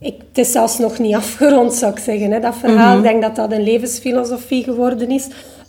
[0.00, 2.30] ik, het is zelfs nog niet afgerond, zou ik zeggen.
[2.30, 2.40] Hè.
[2.40, 3.04] Dat verhaal, mhm.
[3.04, 5.28] ik denk dat dat een levensfilosofie geworden is.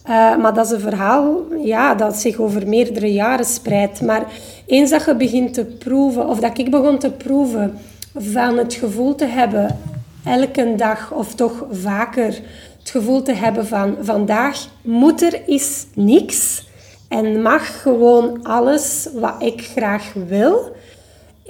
[0.09, 4.01] Uh, maar dat is een verhaal ja, dat zich over meerdere jaren spreidt.
[4.01, 4.23] Maar
[4.65, 7.77] eens dat je begint te proeven, of dat ik begon te proeven
[8.15, 9.79] van het gevoel te hebben,
[10.25, 12.39] elke dag of toch vaker,
[12.79, 16.67] het gevoel te hebben van vandaag moet er is niks
[17.07, 20.75] en mag gewoon alles wat ik graag wil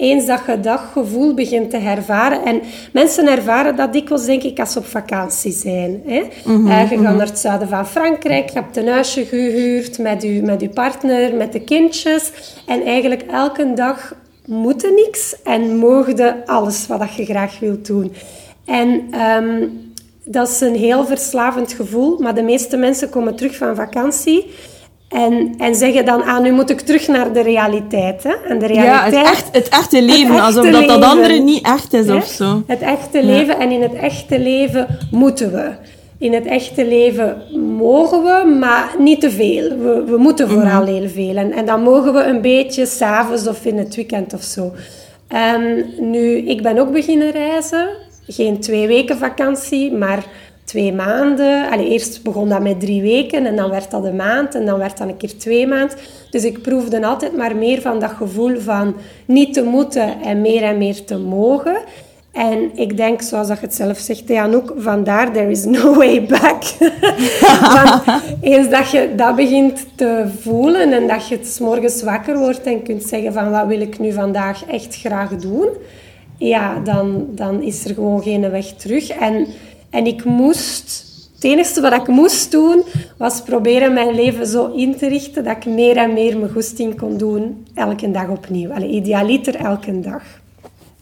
[0.00, 2.44] eens dat je dat gevoel begint te ervaren.
[2.44, 2.60] En
[2.92, 6.02] mensen ervaren dat dikwijls, denk ik, als ze op vakantie zijn.
[6.06, 6.22] Hè?
[6.44, 10.42] Mm je gaat naar het zuiden van Frankrijk, je hebt een huisje gehuurd met je,
[10.42, 12.32] met je partner, met de kindjes.
[12.66, 14.14] En eigenlijk elke dag
[14.46, 18.12] moet er niks en mogen alles wat je graag wilt doen.
[18.64, 19.66] En ehm,
[20.24, 24.46] dat is een heel verslavend gevoel, maar de meeste mensen komen terug van vakantie
[25.10, 28.22] en, en zeggen dan, ah, nu moet ik terug naar de realiteit.
[28.22, 28.34] Hè?
[28.48, 31.64] En de realiteit ja, het, echt, het echte leven, het alsof dat, dat andere niet
[31.64, 32.62] echt is of zo.
[32.66, 33.58] Het echte leven.
[33.58, 35.70] En in het echte leven moeten we.
[36.18, 37.42] In het echte leven
[37.76, 39.68] mogen we, maar niet te veel.
[39.68, 40.54] We, we moeten mhm.
[40.54, 41.36] vooral heel veel.
[41.36, 44.72] En, en dan mogen we een beetje s'avonds of in het weekend of zo.
[45.56, 47.88] Um, nu, ik ben ook beginnen reizen.
[48.26, 50.24] Geen twee weken vakantie, maar
[50.70, 51.70] twee maanden.
[51.70, 54.78] Allee, eerst begon dat met drie weken en dan werd dat een maand en dan
[54.78, 55.96] werd dat een keer twee maanden.
[56.30, 58.94] Dus ik proefde altijd maar meer van dat gevoel van
[59.26, 61.76] niet te moeten en meer en meer te mogen.
[62.32, 66.26] En ik denk, zoals dat je het zelf zegt, Anouk, vandaar, there is no way
[66.26, 66.62] back.
[67.74, 68.02] Want
[68.40, 72.82] eens dat je dat begint te voelen en dat je het morgens wakker wordt en
[72.82, 75.68] kunt zeggen van wat wil ik nu vandaag echt graag doen,
[76.36, 79.08] ja, dan, dan is er gewoon geen weg terug.
[79.08, 79.46] En
[79.90, 82.82] en ik moest, het enige wat ik moest doen,
[83.18, 86.96] was proberen mijn leven zo in te richten dat ik meer en meer mijn goesting
[86.96, 88.72] kon doen, elke dag opnieuw.
[88.72, 90.22] Allee, idealiter elke dag.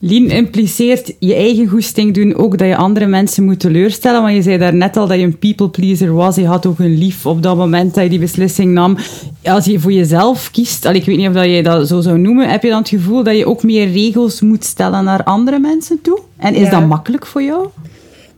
[0.01, 4.23] Lien impliceert je eigen goesting doen ook dat je andere mensen moet teleurstellen.
[4.23, 6.37] Want je zei daarnet al dat je een people pleaser was.
[6.37, 8.97] Je had ook een lief op dat moment dat je die beslissing nam.
[9.45, 12.19] Als je voor jezelf kiest, al ik weet niet of dat je dat zo zou
[12.19, 15.59] noemen, heb je dan het gevoel dat je ook meer regels moet stellen naar andere
[15.59, 16.19] mensen toe?
[16.37, 17.69] En is dat makkelijk voor jou?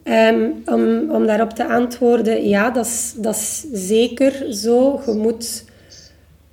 [0.05, 5.01] Um, om, om daarop te antwoorden, ja, dat is, dat is zeker zo.
[5.07, 5.65] Je moet,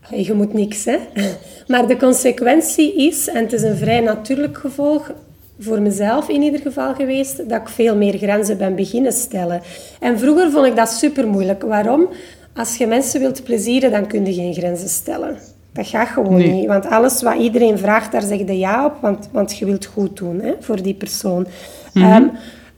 [0.10, 0.98] je moet niks, hè.
[1.68, 5.12] Maar de consequentie is, en het is een vrij natuurlijk gevolg,
[5.60, 9.62] voor mezelf in ieder geval geweest, dat ik veel meer grenzen ben beginnen stellen.
[10.00, 11.64] En vroeger vond ik dat super moeilijk.
[11.64, 12.08] Waarom?
[12.56, 15.38] Als je mensen wilt plezieren, dan kun je geen grenzen stellen.
[15.72, 16.68] Dat gaat gewoon niet.
[16.68, 20.18] Want alles wat iedereen vraagt, daar zeg je ja op, want, want je wilt goed
[20.18, 21.48] doen hè, voor die persoon.
[21.94, 22.32] Mm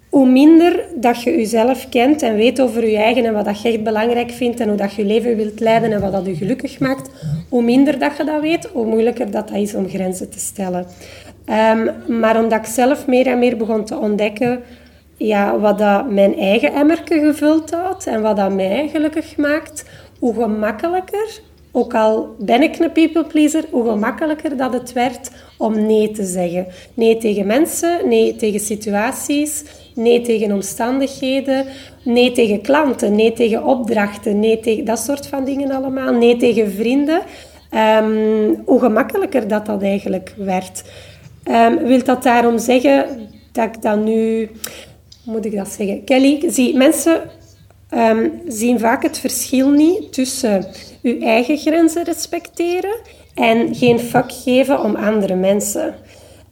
[0.09, 3.69] hoe minder dat je jezelf kent en weet over je eigen en wat dat je
[3.69, 6.79] echt belangrijk vindt en hoe dat je leven wilt leiden en wat dat je gelukkig
[6.79, 7.09] maakt,
[7.49, 10.85] hoe minder dat je dat weet, hoe moeilijker dat, dat is om grenzen te stellen.
[11.45, 11.87] Ehm,
[12.19, 14.63] maar omdat ik zelf meer en meer begon te ontdekken
[15.19, 19.85] ja, wat dat mijn eigen emmerke gevuld had en wat dat mij gelukkig maakt,
[20.19, 21.41] hoe gemakkelijker,
[21.71, 26.25] ook al ben ik een people pleaser, hoe gemakkelijker dat het werd om nee te
[26.25, 26.67] zeggen.
[26.93, 29.63] Nee tegen mensen, nee tegen situaties,
[29.99, 31.65] nee tegen omstandigheden,
[32.03, 36.71] nee tegen klanten, nee tegen opdrachten, nee tegen dat soort van dingen allemaal, nee tegen
[36.71, 37.21] vrienden.
[38.01, 40.83] Um, hoe gemakkelijker dat dat eigenlijk werd.
[41.51, 43.05] Um, wil dat daarom zeggen
[43.51, 44.49] dat ik dan nu,
[45.23, 46.03] hoe moet ik dat zeggen?
[46.03, 47.21] Kelly, zie, mensen
[47.93, 50.65] um, zien vaak het verschil niet tussen
[51.01, 52.95] uw eigen grenzen respecteren
[53.33, 55.95] en geen fuck geven om andere mensen.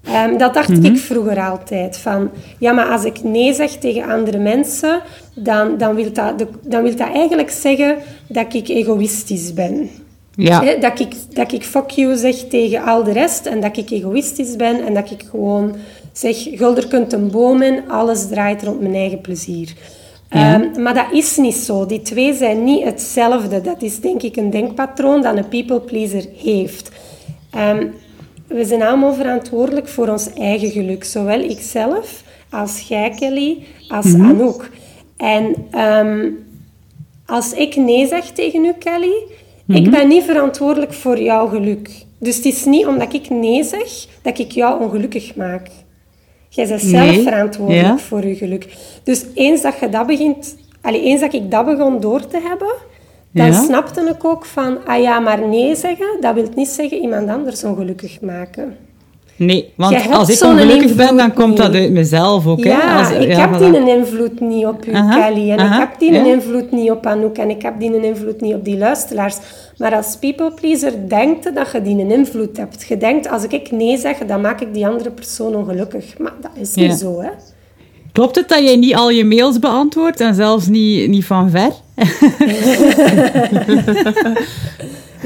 [0.10, 0.96] Um, dat dacht ik mhm.
[0.96, 1.98] vroeger altijd.
[1.98, 5.02] Van, ja, maar als ik nee zeg tegen andere mensen,
[5.36, 9.90] dan, dan, wil, dat, dan wil dat eigenlijk zeggen dat ik egoïstisch ben.
[10.36, 10.76] Ja.
[10.80, 14.56] dat, ik, dat ik fuck you zeg tegen al de rest en dat ik egoïstisch
[14.56, 15.76] ben en dat ik gewoon
[16.12, 19.74] zeg, gulder kunt een boom in, alles draait rond mijn eigen plezier.
[20.30, 21.86] Ehm, maar dat is niet zo.
[21.86, 23.62] Die twee zijn niet hetzelfde.
[23.62, 26.92] Dat is denk ik een denkpatroon dat een people pleaser heeft.
[27.58, 27.94] Um,
[28.48, 31.04] we zijn allemaal verantwoordelijk voor ons eigen geluk.
[31.04, 33.58] Zowel ikzelf als jij, Kelly,
[33.88, 34.70] als mm Anouk.
[35.18, 36.30] En ehm,
[37.26, 39.24] als ik nee zeg tegen u, Kelly,
[39.68, 39.90] ik mhm.
[39.90, 41.90] ben niet verantwoordelijk voor jouw geluk.
[42.20, 45.68] Dus het is niet omdat ik nee zeg, dat ik jou ongelukkig maak.
[46.50, 48.68] Jij bent zelf verantwoordelijk voor je geluk.
[49.04, 50.56] Dus eens dat je dat begint...
[50.82, 52.74] Allee, eens dat ik dat begon door te hebben,
[53.32, 54.86] dan snapte ik ook van...
[54.86, 58.76] Ah ja, maar nee zeggen, dat wil niet zeggen iemand anders ongelukkig maken.
[59.38, 62.64] Nee, want als ik ongelukkig ben, dan komt dat uit mezelf ook.
[62.64, 63.00] Ja, hè?
[63.00, 65.52] Als, ik heb die een invloed niet op u, Kelly.
[65.52, 67.38] En ik heb die een invloed niet op Anouk.
[67.38, 69.38] En ik heb die een invloed niet op die luisteraars.
[69.78, 72.86] Maar als people pleaser denkt dat je die een invloed hebt.
[72.88, 76.18] Je denkt, als ik nee zeg, dan maak ik die andere persoon ongelukkig.
[76.18, 77.30] Maar dat is niet zo, hè.
[78.18, 81.72] Klopt het dat jij niet al je mails beantwoordt en zelfs niet, niet van ver?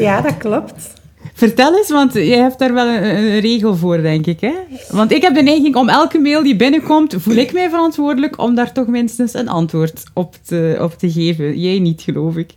[0.06, 0.94] ja, dat klopt.
[1.34, 4.42] Vertel eens, want jij hebt daar wel een, regel voor, denk ik.
[4.42, 4.54] Hè?
[4.90, 8.56] Want ik heb de neiging om elke mail die binnenkomt, voel ik mij verantwoordelijk om
[8.56, 11.60] daar toch minstens een antwoord op te, op te geven.
[11.60, 12.54] Jij niet, geloof ik.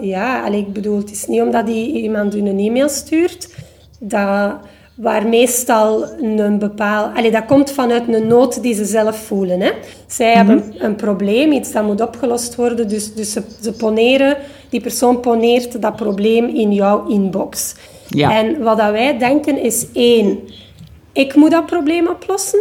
[0.00, 3.54] ja, allee, ik bedoel, het is niet omdat iemand u een e-mail stuurt,
[3.98, 4.56] dat
[4.94, 7.10] waar meestal een bepaal...
[7.14, 9.60] Allee, dat komt vanuit een nood die ze zelf voelen.
[9.60, 9.70] Hè.
[10.06, 10.36] Zij mhm.
[10.36, 14.36] hebben een, probleem, iets dat moet opgelost worden, dus, dus ze, ze poneren,
[14.68, 17.74] die persoon poneert dat probleem in jouw inbox.
[18.08, 18.38] Ja.
[18.38, 20.38] En wat dat wij denken is één,
[21.12, 22.60] ik moet dat probleem oplossen.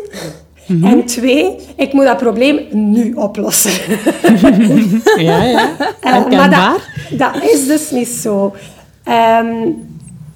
[0.67, 0.85] Mhm.
[0.85, 3.97] En twee, ik moet dat probleem nu oplossen.
[5.17, 5.69] ja, ja.
[6.03, 6.79] Uh, maar dat,
[7.19, 8.53] dat, is dus niet zo.
[9.41, 9.91] Um,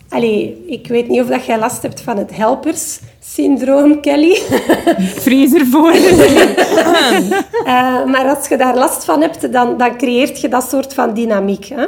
[0.09, 4.35] Allee, ik weet niet of dat jij last hebt van het helpers-syndroom, Kelly.
[5.25, 5.93] Vrees ervoor.
[5.93, 7.65] uh,
[8.13, 11.65] maar als je daar last van hebt, dan, dan creëert je dat soort van dynamiek.
[11.65, 11.85] Hè?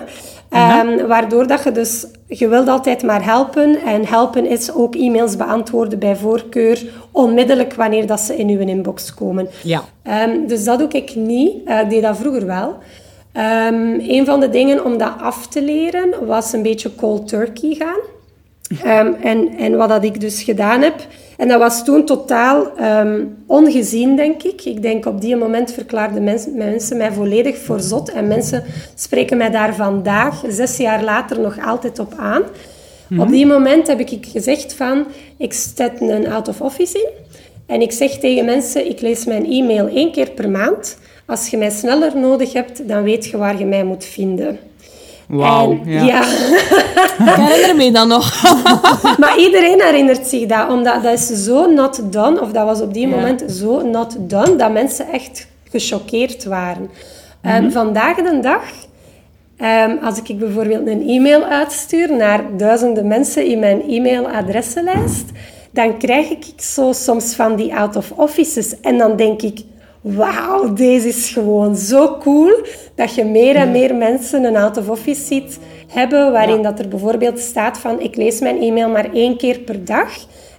[0.53, 2.07] Um, waardoor dat je dus...
[2.27, 3.81] Je wilt altijd maar helpen.
[3.81, 6.83] En helpen is ook e-mails beantwoorden bij voorkeur.
[7.11, 9.47] Onmiddellijk wanneer dat ze in uw inbox komen.
[9.63, 9.81] Ja.
[10.27, 11.51] Um, dus dat doe ik niet.
[11.65, 12.77] Uh, ik deed dat vroeger wel.
[13.39, 17.75] Um, een van de dingen om dat af te leren was een beetje cold turkey
[17.79, 17.99] gaan.
[19.05, 20.95] Um, en, en wat dat ik dus gedaan heb,
[21.37, 24.65] en dat was toen totaal um, ongezien, denk ik.
[24.65, 28.11] Ik denk op die moment verklaarden mensen, mensen mij volledig voor zot.
[28.11, 28.63] En mensen
[28.95, 32.43] spreken mij daar vandaag, zes jaar later, nog altijd op aan.
[33.17, 35.05] Op die moment heb ik gezegd van,
[35.37, 37.09] ik zet een out-of-office in.
[37.65, 40.97] En ik zeg tegen mensen, ik lees mijn e-mail één keer per maand.
[41.29, 44.59] Als je mij sneller nodig hebt, dan weet je waar je mij moet vinden.
[45.27, 45.79] Wauw.
[45.85, 46.03] Ja.
[46.03, 46.21] ja.
[47.19, 48.43] Ik herinner me dan nog.
[49.21, 52.93] maar iedereen herinnert zich dat, omdat dat is zo not done, of dat was op
[52.93, 56.89] die moment zo not done, dat mensen echt gechoqueerd waren.
[57.41, 58.63] Mm vandaag de dag,
[59.61, 65.25] um, als ik bijvoorbeeld een e-mail uitstuur naar duizenden mensen in mijn e-mailadressenlijst,
[65.71, 68.79] dan krijg ik zo soms van die out-of-offices.
[68.81, 69.59] En dan denk ik,
[70.01, 72.51] wauw, deze is gewoon zo cool
[72.95, 77.77] dat je meer en meer mensen een out-of-office ziet hebben waarin dat er bijvoorbeeld staat
[77.77, 80.09] van ik lees mijn e-mail maar één keer per dag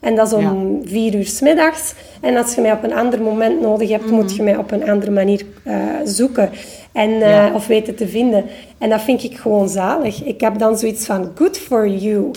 [0.00, 3.22] en dat is om vier uur s middags en als je mij op een ander
[3.22, 4.34] moment nodig hebt, moet mhm.
[4.34, 5.74] je mij op een andere manier uh,
[6.04, 6.50] zoeken
[6.92, 8.44] en, uh, of weten te vinden.
[8.78, 10.24] En dat vind ik gewoon zalig.
[10.24, 12.30] Ik heb dan zoiets van good for you.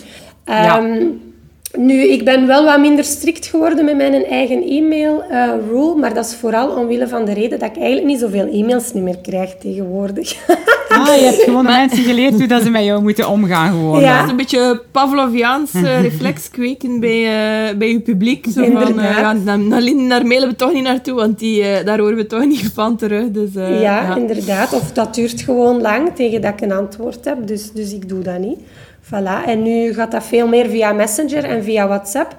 [0.46, 1.23] Um,
[1.78, 6.36] nu, ik ben wel wat minder strikt geworden met mijn eigen e-mail-rule, maar dat is
[6.36, 10.36] vooral omwille van de reden dat ik eigenlijk niet zoveel e-mails niet meer krijg tegenwoordig.
[10.90, 14.00] Ah, je hebt gewoon mensen geleerd hoe dat ze met jou moeten omgaan gewoon.
[14.00, 14.16] Ja.
[14.16, 18.46] Dat is een beetje Pavloviaans eh, reflex kweken bij, eh, bij je publiek.
[18.46, 19.38] Zo van, eh, Inderdaad.
[19.46, 22.46] ja, naar, naar mailen we toch niet naartoe, want die, eh, daar horen we toch
[22.46, 23.32] niet van terug.
[23.32, 24.74] Dus, eh, ja, inderdaad.
[24.74, 28.22] Of dat duurt gewoon lang tegen dat ik een antwoord heb, dus, dus ik doe
[28.22, 28.60] dat niet.
[29.04, 29.46] Voilà.
[29.46, 32.36] En nu gaat dat veel meer via Messenger en via WhatsApp.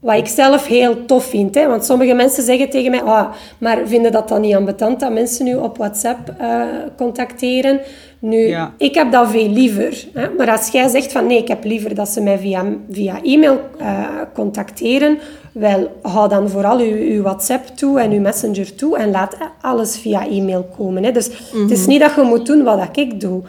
[0.00, 1.54] Wat ik zelf heel tof vind.
[1.54, 1.66] Hè?
[1.68, 3.02] Want sommige mensen zeggen tegen mij...
[3.02, 6.60] Ah, maar vinden dat dan niet ambetant dat mensen nu op WhatsApp eh,
[6.96, 7.80] contacteren?
[8.18, 8.72] Nu, Ja.
[8.78, 10.04] ik heb dat veel liever.
[10.12, 10.28] Hè?
[10.36, 11.26] Maar als jij zegt van...
[11.26, 14.04] Nee, ik heb liever dat ze mij via, via e-mail eh,
[14.34, 15.18] contacteren...
[15.52, 18.98] Wel, hou dan vooral uw, uw WhatsApp toe en uw Messenger toe.
[18.98, 21.04] En laat alles via e-mail komen.
[21.04, 21.12] Hè?
[21.12, 23.42] Dus het is niet dat je moet doen wat dat ik doe.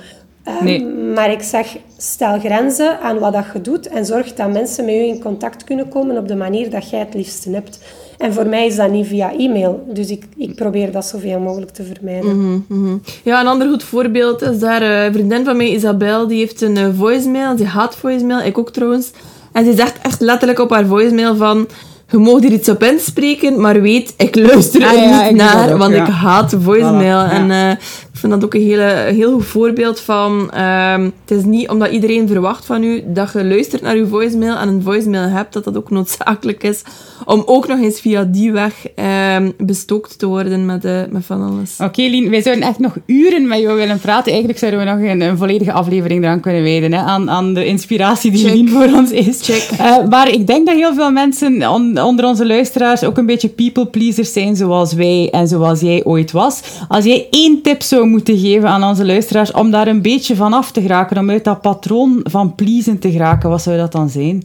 [0.45, 0.85] Ehm, Nee.
[1.15, 4.93] Maar ik zeg, stel grenzen aan wat dat je doet en zorg dat mensen met
[4.93, 7.79] je in contact kunnen komen op de manier dat jij het liefste hebt.
[8.17, 11.71] En voor mij is dat niet via e-mail, dus ik, ik probeer dat zoveel mogelijk
[11.71, 12.65] te vermijden.
[12.67, 12.97] Mhm.
[13.23, 16.61] Ja, een ander goed voorbeeld is daar eh, een vriendin van mij, Isabel, die heeft
[16.61, 17.57] een eh, voicemail.
[17.57, 19.11] Ze haat voicemail, ik ook trouwens.
[19.51, 21.67] En ze zegt echt letterlijk op haar voicemail van...
[22.11, 25.41] Je mag hier iets op inspreken, maar weet, ik luister er Ah, ja, ik niet
[25.41, 26.01] naar, ook, want ja.
[26.05, 27.27] ik haat voicemail.
[27.27, 27.31] Voilà.
[27.31, 30.51] En eh, ik vind dat ook een, hele, een heel goed voorbeeld van...
[30.51, 34.55] ehm, het is niet omdat iedereen verwacht van u dat je luistert naar uw voicemail
[34.55, 36.81] en een voicemail hebt, dat dat ook noodzakelijk is
[37.25, 41.41] om ook nog eens via die weg ehm, bestookt te worden met, eh, met van
[41.51, 41.75] alles.
[41.79, 44.29] Oké, Lien, wij zouden echt nog uren met jou willen praten.
[44.31, 47.65] Eigenlijk zouden we nog een, een volledige aflevering eraan kunnen wijden, hè, aan, aan de
[47.65, 48.53] inspiratie die Check.
[48.53, 49.39] Lien voor ons is.
[49.41, 49.69] Check.
[49.79, 53.49] Eh, maar ik denk dat heel veel mensen on- onder onze luisteraars ook een beetje
[53.49, 56.61] people pleasers zijn, zoals wij en zoals jij ooit was.
[56.87, 60.53] Als jij één tip zou moeten geven aan onze luisteraars om daar een beetje van
[60.53, 64.09] af te geraken, om uit dat patroon van pleasen te geraken, wat zou dat dan
[64.09, 64.43] zijn?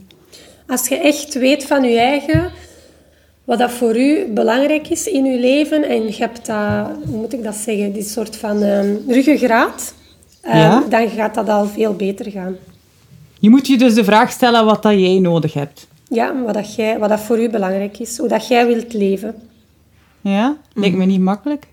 [0.67, 2.49] Als je echt weet van je eigen,
[3.43, 7.33] wat dat voor u belangrijk is in je leven, en je hebt dat, hoe moet
[7.33, 9.93] ik dat zeggen, die soort van ehm ruggengraat,
[10.41, 10.83] ehm, Ja.
[10.89, 12.55] dan gaat dat al veel beter gaan.
[13.39, 15.87] Je moet je dus de vraag stellen wat dat jij nodig hebt.
[16.13, 19.35] Ja, wat dat, jij, wat dat voor u belangrijk is, hoe dat jij wilt leven.
[20.21, 20.57] Ja?
[20.73, 21.67] Lijkt me niet makkelijk.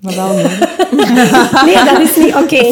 [0.00, 0.58] Maar wel nodig.
[1.64, 2.62] Nee, dat is niet oké.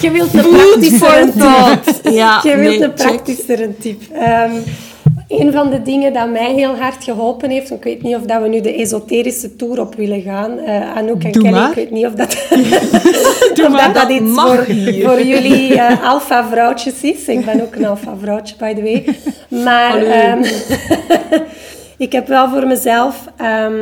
[0.00, 2.12] Je wilt een Food praktischer for tip.
[2.12, 2.78] Ja, Je wilt
[3.48, 4.00] nee, een tip.
[4.12, 4.52] Ehm,
[5.28, 8.42] een van de dingen dat mij heel hard geholpen heeft, ik weet niet of dat
[8.42, 11.68] we nu de esoterische tour op willen gaan, eh Anouk en Doe Kelly, maar.
[11.68, 12.32] ik weet niet of dat,
[13.64, 14.64] of maar, dat, dat iets voor,
[15.02, 17.28] voor jullie eh alfa vrouwtjes is.
[17.28, 19.04] Ik ben ook een alfa vrouwtje, by the way.
[19.64, 20.44] Maar ehm,
[22.06, 23.74] ik heb wel voor mezelf ehm,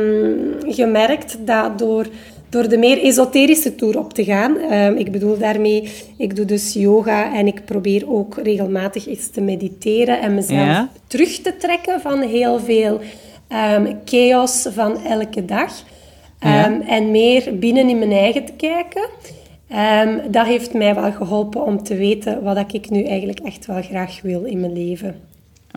[0.67, 2.05] gemerkt dat door,
[2.55, 6.73] door de meer esoterische tour op te gaan, ehm, ik bedoel daarmee, ik doe dus
[6.73, 10.89] yoga en ik probeer ook regelmatig eens te mediteren en mezelf Ja.
[11.07, 12.99] terug te trekken van heel veel
[13.47, 15.83] ehm, chaos van elke dag.
[16.39, 16.65] Ja.
[16.65, 19.09] Ehm, en meer binnen in mijn eigen te kijken.
[20.31, 24.21] Dat heeft mij wel geholpen om te weten wat ik nu eigenlijk echt wel graag
[24.21, 25.15] wil in mijn leven.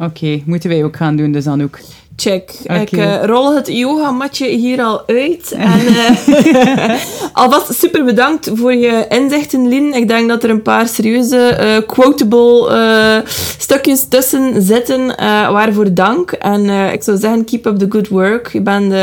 [0.03, 1.79] Oké, moeten wij ook gaan doen, dus dan ook.
[2.21, 2.51] Check.
[2.63, 5.53] Ik eh, rol het yogamatje hier al uit.
[5.59, 7.01] En, eh,
[7.33, 9.95] alvast super bedankt voor je inzichten, Lien.
[9.95, 13.25] Ik denk dat er een paar serieuze, eh, quotable
[13.59, 15.07] stukjes tussen zitten.
[15.53, 16.33] waarvoor dank.
[16.33, 18.53] En ik zou zeggen, keep up the good work.
[18.53, 18.95] Je bent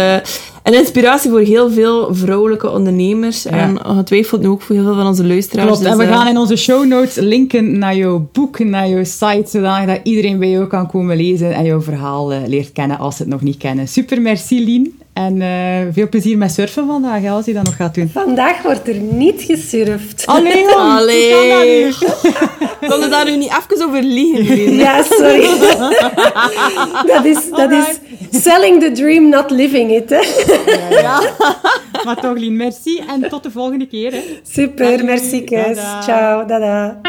[0.66, 3.46] een inspiratie voor heel veel vrouwelijke ondernemers.
[3.46, 5.68] En ongetwijfeld nu ook voor heel veel van onze luisteraars.
[5.68, 8.90] Klopt, en Dus, we eh, gaan in onze show notes linken naar jouw boek, naar
[8.90, 12.98] jouw site, zodat iedereen bij jou kan komen lezen en jouw verhaal eh, leert kennen
[12.98, 13.88] als ze het nog niet kennen.
[13.88, 15.00] Super, merci Lien.
[15.16, 18.10] En eh, veel plezier met surfen vandaag, hè, als je dat nog gaat doen.
[18.14, 20.26] Vandaag wordt er niet gesurfd.
[20.26, 21.94] Allee, jong, Allee.
[22.90, 24.76] Kon je daar nu niet even over liegen, Lien?
[24.76, 25.42] Ja, sorry.
[27.14, 28.00] dat is, dat is
[28.44, 30.10] selling the dream, not living it.
[30.10, 30.22] Hè.
[32.04, 34.12] Maar toch, Lien, merci en tot de volgende keer.
[34.12, 34.22] Hè.
[34.50, 35.80] Super, merci Kees.
[36.02, 37.00] Ciao, dada.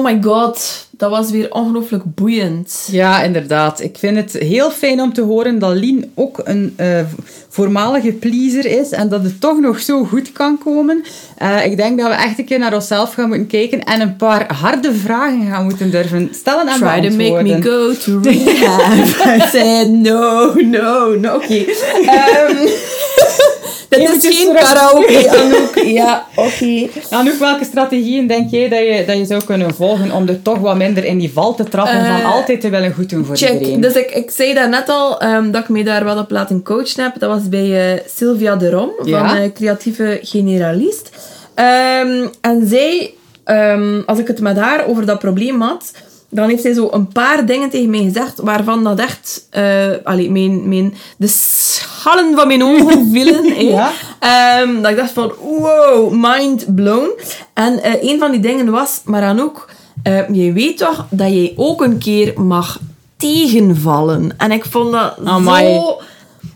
[0.00, 2.88] Oh my god, dat was weer ongelooflijk boeiend.
[2.90, 3.80] Ja, inderdaad.
[3.80, 7.00] Ik vind het heel fijn om te horen dat Lien ook een eh,
[7.48, 11.04] voormalige pleaser is en dat het toch nog zo goed kan komen.
[11.36, 14.16] Eh, ik denk dat we echt een keer naar onszelf gaan moeten kijken en een
[14.16, 19.26] paar harde vragen gaan moeten durven stellen en Try to make me go to rehab.
[19.26, 21.34] I said no, no, no.
[21.34, 21.64] Oké.
[22.06, 22.68] Ehm,
[23.88, 24.68] Dit is geen terug.
[24.72, 25.74] karaoke, Anouk.
[25.84, 26.88] Ja, oké.
[27.10, 30.58] Anouk, welke strategieën denk jij dat je, dat je zou kunnen volgen om er toch
[30.58, 33.36] wat minder in die val te trappen Eh, van altijd te willen goed doen voor
[33.36, 33.64] iedereen?
[33.64, 33.82] Check.
[33.82, 37.02] Dus ik, ik zei daarnet al ehm, dat ik mij daar wel op laten coachen
[37.02, 37.18] heb.
[37.18, 39.28] Dat was bij eh, Sylvia de Rom, Ja.
[39.28, 41.10] van eh, Creatieve Generalist.
[41.54, 43.14] Ehm, en zij,
[43.44, 45.92] ehm, als ik het met haar over dat probleem had,
[46.30, 50.30] dan heeft zij zo een paar dingen tegen mij gezegd, waarvan dat echt, eh allee,
[50.30, 53.44] mijn, mijn, de schallen van mijn ogen vielen.
[54.18, 57.10] Ehm, dat ik dacht van, wow, mind blown.
[57.54, 59.70] En eh, een van die dingen was, maar dan ook,
[60.02, 62.78] eh, je weet toch dat jij ook een keer mag
[63.16, 64.34] tegenvallen.
[64.36, 65.74] En ik vond dat Amai.
[65.74, 66.00] zo...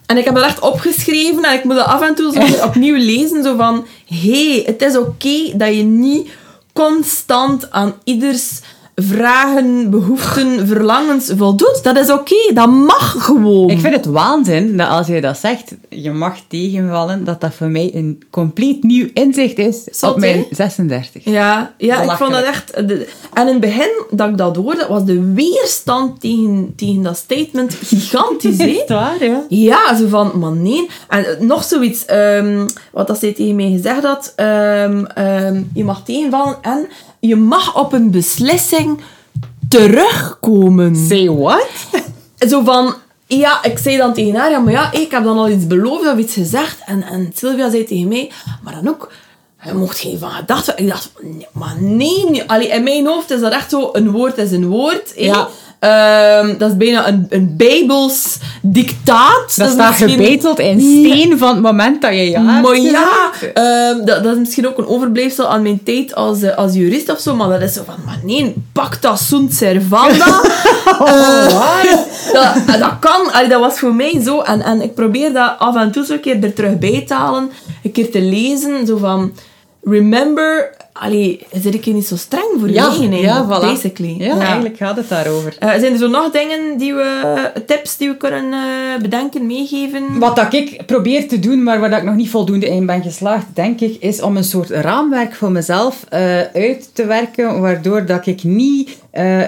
[0.07, 2.97] En ik heb dat echt opgeschreven en ik moet dat af en toe zo opnieuw
[2.97, 3.43] lezen.
[3.43, 6.31] Zo van, hé, hey, het is oké dat je niet
[6.73, 8.61] constant aan ieders
[8.95, 11.81] vragen, behoeften, verlangens voldoet.
[11.83, 13.71] Dat is oké, dat mag gewoon.
[13.71, 17.69] Ik vind het waanzin dat als je dat zegt, je mag tegenvallen, dat dat voor
[17.69, 20.45] mij een compleet nieuw inzicht is Zot, op mijn hè?
[20.51, 21.25] 36.
[21.25, 22.71] Ja, ja ik vond dat echt...
[22.71, 22.89] en
[23.35, 28.57] in het begin dat ik dat hoorde, was de weerstand tegen, tegen dat statement gigantisch.
[28.57, 29.45] Is het waar, ja?
[29.49, 30.89] Ja, zo van, maar nee.
[31.09, 34.33] En eh, nog zoiets, ehm, wat dat zij tegen mij gezegd had.
[34.37, 36.89] ehm, ehm, je mag tegenvallen en
[37.27, 39.01] je mag op een beslissing
[39.69, 40.97] terugkomen.
[40.97, 41.69] Say what?
[42.51, 42.95] Zo van,
[43.27, 46.13] ja, ik zei dan tegen haar, ja, maar ja, ik heb dan al iets beloofd
[46.13, 46.79] of iets gezegd.
[46.87, 48.31] En, en Sylvia zei tegen mij,
[48.63, 49.13] maar dan ook,
[49.65, 50.77] je mocht geen van gedachten.
[50.77, 52.31] Ik dacht, nee, maar nee.
[52.31, 52.49] nee.
[52.49, 55.13] Allee, in mijn hoofd is dat echt zo, een woord is een woord.
[55.17, 55.49] Ja.
[55.85, 59.57] Ehm, dat is bijna een, een bijbels dictaat.
[59.57, 63.31] Dat is staat misschien- gebeteld in steen van het moment dat je ja maar ja,
[63.55, 67.11] ehm, dat, dat is misschien ook een overblijfsel aan mijn tijd als, eh, als jurist
[67.11, 70.27] of zo, maar dat is zo van, maar nee, pacta sunt servanda.
[71.05, 71.53] Eh,
[72.33, 74.41] dat, dat kan, allee, dat was voor mij zo.
[74.41, 77.15] En, en ik probeer dat af en toe zo een keer er terug bij te
[77.15, 77.51] halen,
[77.83, 79.33] een keer te lezen, zo van,
[79.85, 83.61] remember, allee, zit ik hier niet zo streng voor je Ja, eigen, ja, voilà.
[83.61, 84.15] basically.
[84.19, 85.57] Ja, eigenlijk gaat het daarover.
[85.59, 90.19] Eh, zijn er zo nog dingen, die we, tips die we kunnen eh, bedenken, meegeven?
[90.19, 93.03] Wat dat ik probeer te doen, maar waar dat ik nog niet voldoende in ben
[93.03, 98.07] geslaagd, denk ik, is om een soort raamwerk voor mezelf eh, uit te werken, waardoor
[98.07, 99.41] dat ik niet eh,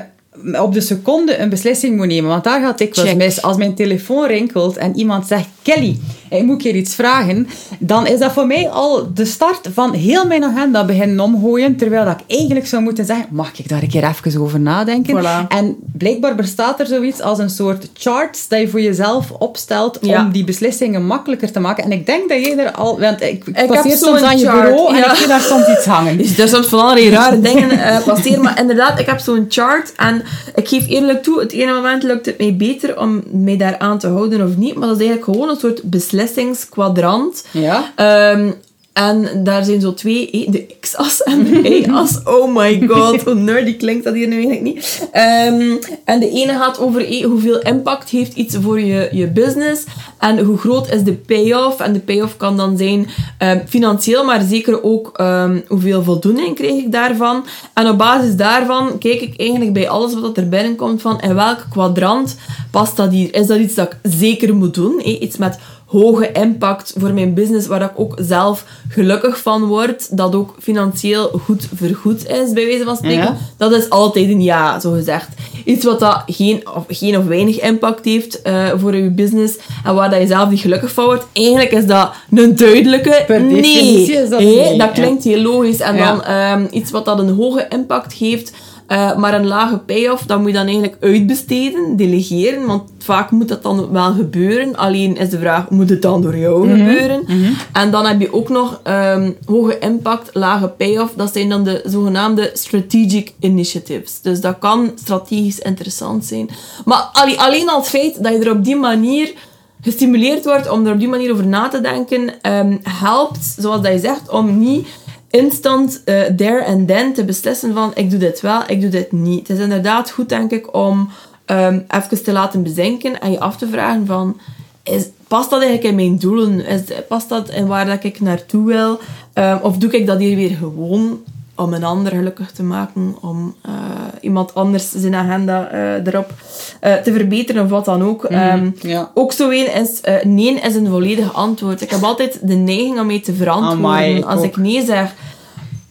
[0.60, 2.30] op de seconde een beslissing moet nemen.
[2.30, 3.42] Want daar gaat ik wel mis.
[3.42, 5.98] Als mijn telefoon rinkelt en iemand zegt, Kelly,
[6.30, 7.48] ik moet je iets vragen,
[7.78, 12.04] dan is dat voor mij al de start van heel mijn agenda beginnen omgooien, terwijl
[12.04, 15.22] dat ik eigenlijk zou moeten zeggen, mag ik daar een keer even over nadenken?
[15.22, 15.48] Voilà.
[15.48, 20.24] En blijkbaar bestaat er zoiets als een soort charts dat je voor jezelf opstelt Ja.
[20.24, 21.84] om die beslissingen makkelijker te maken.
[21.84, 23.00] En ik denk dat jij er al...
[23.00, 26.16] Want ik, ik passeer soms aan je bureau en ik zie daar soms iets hangen.
[26.26, 28.42] Dus er soms van allerlei rare dingen eh passeren.
[28.42, 29.92] Maar inderdaad, ik heb zo'n chart.
[29.96, 30.22] En
[30.54, 33.98] ik geef eerlijk toe, het ene moment lukt het mij beter om mij daar aan
[33.98, 34.74] te houden of niet.
[34.74, 37.44] Maar dat is eigenlijk gewoon een soort beslissingskwadrant.
[37.52, 37.92] Ja?
[37.96, 38.50] Ehm,
[38.92, 42.22] en daar zijn zo twee, eh, de x-as en de y-as.
[42.24, 45.08] Oh my god, hoe nerdy klinkt dat hier nu eigenlijk niet.
[45.12, 49.84] Ehm, en de ene gaat over eh, hoeveel impact heeft iets voor je, je business
[50.18, 51.80] en hoe groot is de payoff.
[51.80, 53.08] En de payoff kan dan zijn
[53.38, 55.20] ehm, financieel, maar zeker ook
[55.68, 57.44] hoeveel voldoening krijg ik daarvan.
[57.74, 61.66] En op basis daarvan kijk ik eigenlijk bij alles wat er binnenkomt van in welk
[61.70, 62.36] kwadrant
[62.70, 63.34] past dat hier.
[63.34, 65.08] Is dat iets dat ik zeker moet doen?
[65.08, 70.34] Iets met hoge impact voor mijn business, waar ik ook zelf gelukkig van word, dat
[70.34, 73.22] ook financieel goed vergoed is, bij wijze van spreken.
[73.22, 73.36] Ja.
[73.56, 75.28] Dat is altijd een ja, zo gezegd.
[75.64, 79.94] Iets wat dat geen of, geen of weinig impact heeft eh, voor je business en
[79.94, 81.26] waar dat je zelf niet gelukkig van wordt.
[81.32, 84.02] Eigenlijk is dat een duidelijke nee.
[84.02, 85.80] is dat nee, dat klinkt heel logisch.
[85.80, 86.06] En Ja.
[86.06, 88.52] dan ehm, iets wat dat een hoge impact heeft,
[88.86, 93.48] eh, maar een lage payoff, dat moet je dan eigenlijk uitbesteden, delegeren, want vaak moet
[93.48, 94.76] dat dan wel gebeuren.
[94.76, 96.76] Alleen is de vraag, moet het dan door jou Mhm.
[96.78, 97.24] gebeuren?
[97.72, 101.12] En dan heb je ook nog ehm, hoge impact, lage payoff.
[101.16, 104.20] Dat zijn dan de zogenaamde strategic initiatives.
[104.20, 106.48] Dus dat kan strategisch interessant zijn.
[106.84, 109.32] Maar allee, alleen al het feit dat je er op die manier
[109.80, 113.92] gestimuleerd wordt om er op die manier over na te denken, ehm, helpt, zoals dat
[113.92, 114.86] je zegt, om niet
[115.30, 119.12] instant eh, there and then te beslissen van ik doe dit wel, ik doe dit
[119.12, 119.48] niet.
[119.48, 121.10] Het is inderdaad goed, denk ik, om
[121.44, 124.40] ehm, even te laten bezinken en je af te vragen van
[124.82, 126.66] is, past dat eigenlijk in mijn doelen?
[126.66, 128.98] Is, past dat in waar dat ik naartoe wil?
[129.32, 131.20] Ehm, of doe ik dat hier weer gewoon
[131.56, 133.72] om een ander gelukkig te maken, om eh,
[134.20, 136.32] iemand anders zijn agenda eh, erop
[136.80, 138.24] eh, te verbeteren of wat dan ook.
[138.24, 139.10] Ehm, ja.
[139.14, 141.80] Ook zo een is, eh, nee is een volledig antwoord.
[141.80, 144.44] Ik heb altijd de neiging om mee te verantwoorden Amai, ik als ook.
[144.44, 145.14] ik nee zeg.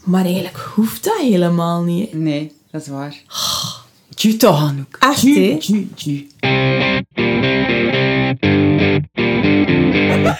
[0.04, 2.14] Maar eigenlijk hoeft dat helemaal niet.
[2.14, 3.16] Nee, dat is waar.
[4.16, 4.98] Tju toch, Anouk.
[5.00, 5.24] Echt,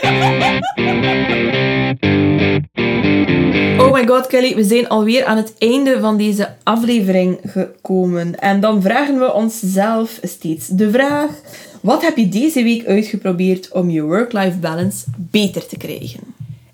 [3.78, 8.40] Oh my god, Kelly, we zijn alweer aan het einde van deze aflevering gekomen.
[8.40, 11.30] En dan vragen we onszelf steeds de vraag:
[11.82, 16.20] wat heb je deze week uitgeprobeerd om je work-life balance beter te krijgen?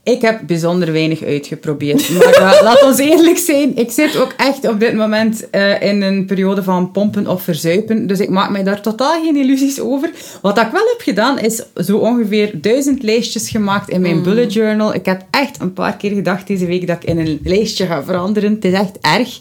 [0.03, 2.09] Ik heb bijzonder weinig uitgeprobeerd.
[2.09, 6.01] Maar uh, laat ons eerlijk zijn, ik zit ook echt op dit moment uh, in
[6.01, 8.07] een periode van pompen of verzuipen.
[8.07, 10.11] Dus ik maak mij daar totaal geen illusies over.
[10.41, 14.23] Wat ik wel heb gedaan, is zo ongeveer duizend lijstjes gemaakt in mijn mm.
[14.23, 14.93] bullet journal.
[14.93, 18.03] Ik heb echt een paar keer gedacht deze week dat ik in een lijstje ga
[18.03, 18.53] veranderen.
[18.53, 19.39] Het is echt erg.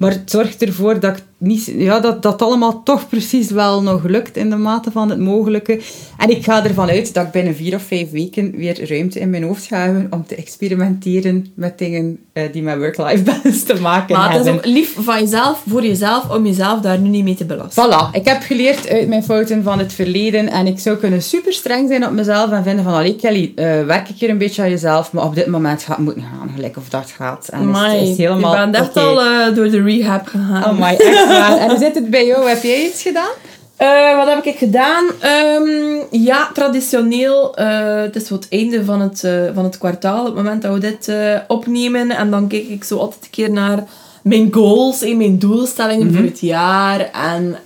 [0.00, 4.04] Maar het zorgt ervoor dat ik niet, ja, dat dat allemaal toch precies wel nog
[4.04, 5.80] lukt in de mate van het mogelijke.
[6.18, 9.30] En ik ga ervan uit dat ik binnen vier of vijf weken weer ruimte in
[9.30, 13.80] mijn hoofd ga hebben om te experimenteren met dingen uh, die met work-life balance te
[13.80, 14.16] maken maar hebben.
[14.16, 17.34] Maar het is ook lief van jezelf, voor jezelf, om jezelf daar nu niet mee
[17.34, 17.84] te belasten.
[17.84, 18.14] Voilà.
[18.14, 21.88] Ik heb geleerd uit mijn fouten van het verleden en ik zou kunnen super streng
[21.88, 24.70] zijn op mezelf en vinden van, allee Kelly, uh, werk ik hier een beetje aan
[24.70, 27.48] jezelf, maar op dit moment gaat het moeten gaan, gelijk of dat gaat.
[27.48, 29.04] En Amai, is, is helemaal, je bent echt okay.
[29.04, 30.64] al uh, door de rehab gegaan.
[30.64, 31.58] Oh my, echt waar.
[31.58, 32.48] En hoe zit het bij jou?
[32.48, 33.49] Heb jij iets gedaan?
[33.82, 35.04] Uh, wat heb ik gedaan?
[35.24, 37.60] Um, ja, traditioneel.
[37.60, 40.74] Uh, het is het einde van het, uh, van het kwartaal, op het moment dat
[40.74, 41.12] we dit
[41.48, 42.10] opnemen.
[42.10, 43.84] En dan kijk ik zo altijd een keer naar
[44.22, 46.16] mijn goals en mijn doelstellingen mm -hmm.
[46.16, 47.10] voor het jaar.
[47.10, 47.56] En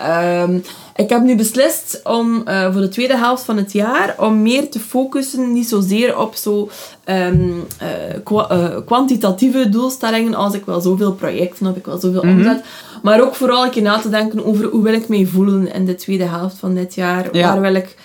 [0.40, 0.64] um,
[0.96, 2.42] ik heb nu beslist om
[2.72, 6.70] voor de tweede helft van het jaar om meer te focussen, niet zozeer op zo
[7.04, 7.66] um,
[8.24, 12.38] kwa uh, kwantitatieve doelstellingen als ik wel zoveel projecten of ik wel zoveel mm -hmm.
[12.38, 12.64] omzet,
[13.04, 15.84] maar ook vooral een keer na te denken over hoe wil ik mij voelen in
[15.84, 17.28] de tweede helft van dit jaar.
[17.36, 17.52] Ja.
[17.52, 17.96] Waar wil ik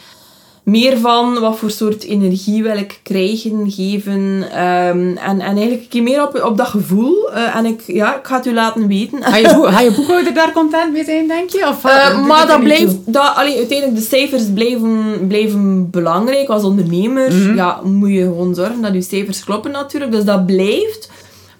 [0.63, 4.21] meer van wat voor soort energie wil ik krijgen, geven.
[4.43, 7.29] Um, en, en eigenlijk een keer meer op, op dat gevoel.
[7.31, 9.23] Uh, en ik, ja, ik ga het u laten weten.
[9.23, 11.67] Ga je, ga je boekhouder daar content mee zijn, denk je?
[11.67, 12.95] Of, uh, maar dat blijft...
[13.05, 16.49] Dat, allee, uiteindelijk, de cijfers blijven, blijven belangrijk.
[16.49, 17.55] Als ondernemer mm -hmm.
[17.55, 20.11] ja, moet je gewoon zorgen dat je cijfers kloppen natuurlijk.
[20.11, 21.09] Dus dat blijft.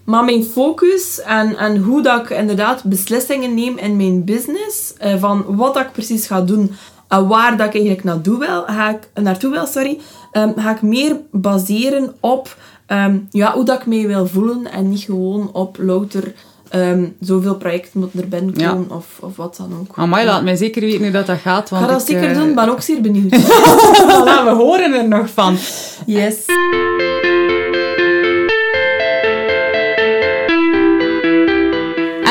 [0.10, 5.16] Maar mijn focus en, en hoe dat ik inderdaad beslissingen neem in mijn business, uh,
[5.20, 6.72] van wat dat ik precies ga doen
[7.08, 10.00] en waar dat ik eigenlijk naartoe wil, ga ik, naartoe wil sorry,
[10.32, 12.58] um, ga ik meer baseren op
[12.88, 16.34] um, ja, hoe dat ik mij wil voelen en niet gewoon op louter
[16.76, 18.96] um, zoveel projecten moeten er binnen komen ja.
[18.96, 19.98] of, of wat dan ook.
[19.98, 21.70] Amai, laat mij zeker weten hoe dat, dat gaat.
[21.70, 22.42] Want ik ga dat ik, zeker uh...
[22.42, 23.32] doen, ben ook zeer benieuwd.
[24.48, 25.58] we horen er nog van.
[26.06, 26.46] Yes.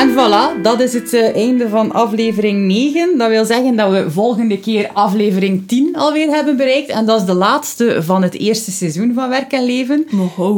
[0.09, 3.17] En voilà, dat is het uh, einde van aflevering 9.
[3.17, 6.89] Dat wil zeggen dat we volgende keer aflevering 10 alweer hebben bereikt.
[6.89, 10.07] En dat is de laatste van het eerste seizoen van Werk en Leven.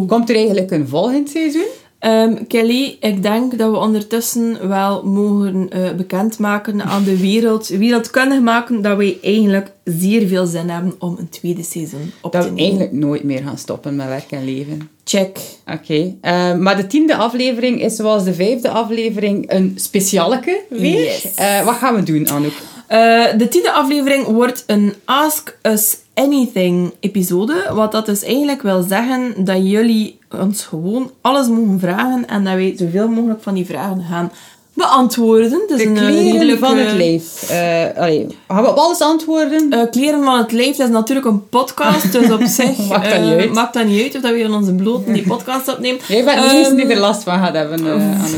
[0.07, 1.67] Komt er eigenlijk een volgend seizoen?
[2.05, 8.39] Um, Kelly, ik denk dat we ondertussen wel mogen uh, bekendmaken aan de wereld, wereldkundig
[8.39, 12.51] maken, dat wij eigenlijk zeer veel zin hebben om een tweede seizoen op dat te
[12.51, 12.55] nemen.
[12.55, 14.89] Dat we eigenlijk nooit meer gaan stoppen met werk en leven.
[15.03, 15.39] Check.
[15.65, 15.79] Oké.
[15.81, 16.53] Okay.
[16.53, 21.03] Uh, maar de tiende aflevering is zoals de vijfde aflevering een specialeke weer.
[21.03, 21.25] Yes.
[21.39, 22.51] Uh, wat gaan we doen, Anouk?
[22.89, 27.71] Uh, de tiende aflevering wordt een Ask Us Anything episode.
[27.73, 32.53] Wat dat dus eigenlijk wil zeggen dat jullie ons gewoon alles mogen vragen en dat
[32.53, 34.31] wij zoveel mogelijk van die vragen gaan
[34.73, 35.61] beantwoorden.
[35.67, 37.51] Dus de een, kleren van het lijf.
[37.51, 39.73] Uh, allee, gaan we op alles antwoorden?
[39.73, 43.21] Uh, kleren van het lijf, dat is natuurlijk een podcast, dus op zich maakt, dat
[43.21, 43.53] niet uit.
[43.53, 45.99] maakt dat niet uit of dat we in onze blote die podcast opnemen.
[46.07, 47.79] Jij bent niet um, die er last van gaat hebben.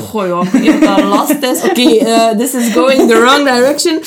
[0.10, 1.64] Goh ja, ik dat last is.
[1.70, 4.00] Oké, okay, this is going the wrong direction.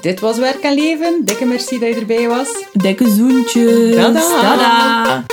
[0.00, 1.24] Dit was Werk en Leven.
[1.24, 2.48] Dikke merci dat je erbij was.
[2.72, 3.94] Dikke zoentjes.
[3.94, 4.20] Tada.
[4.20, 5.24] Tada.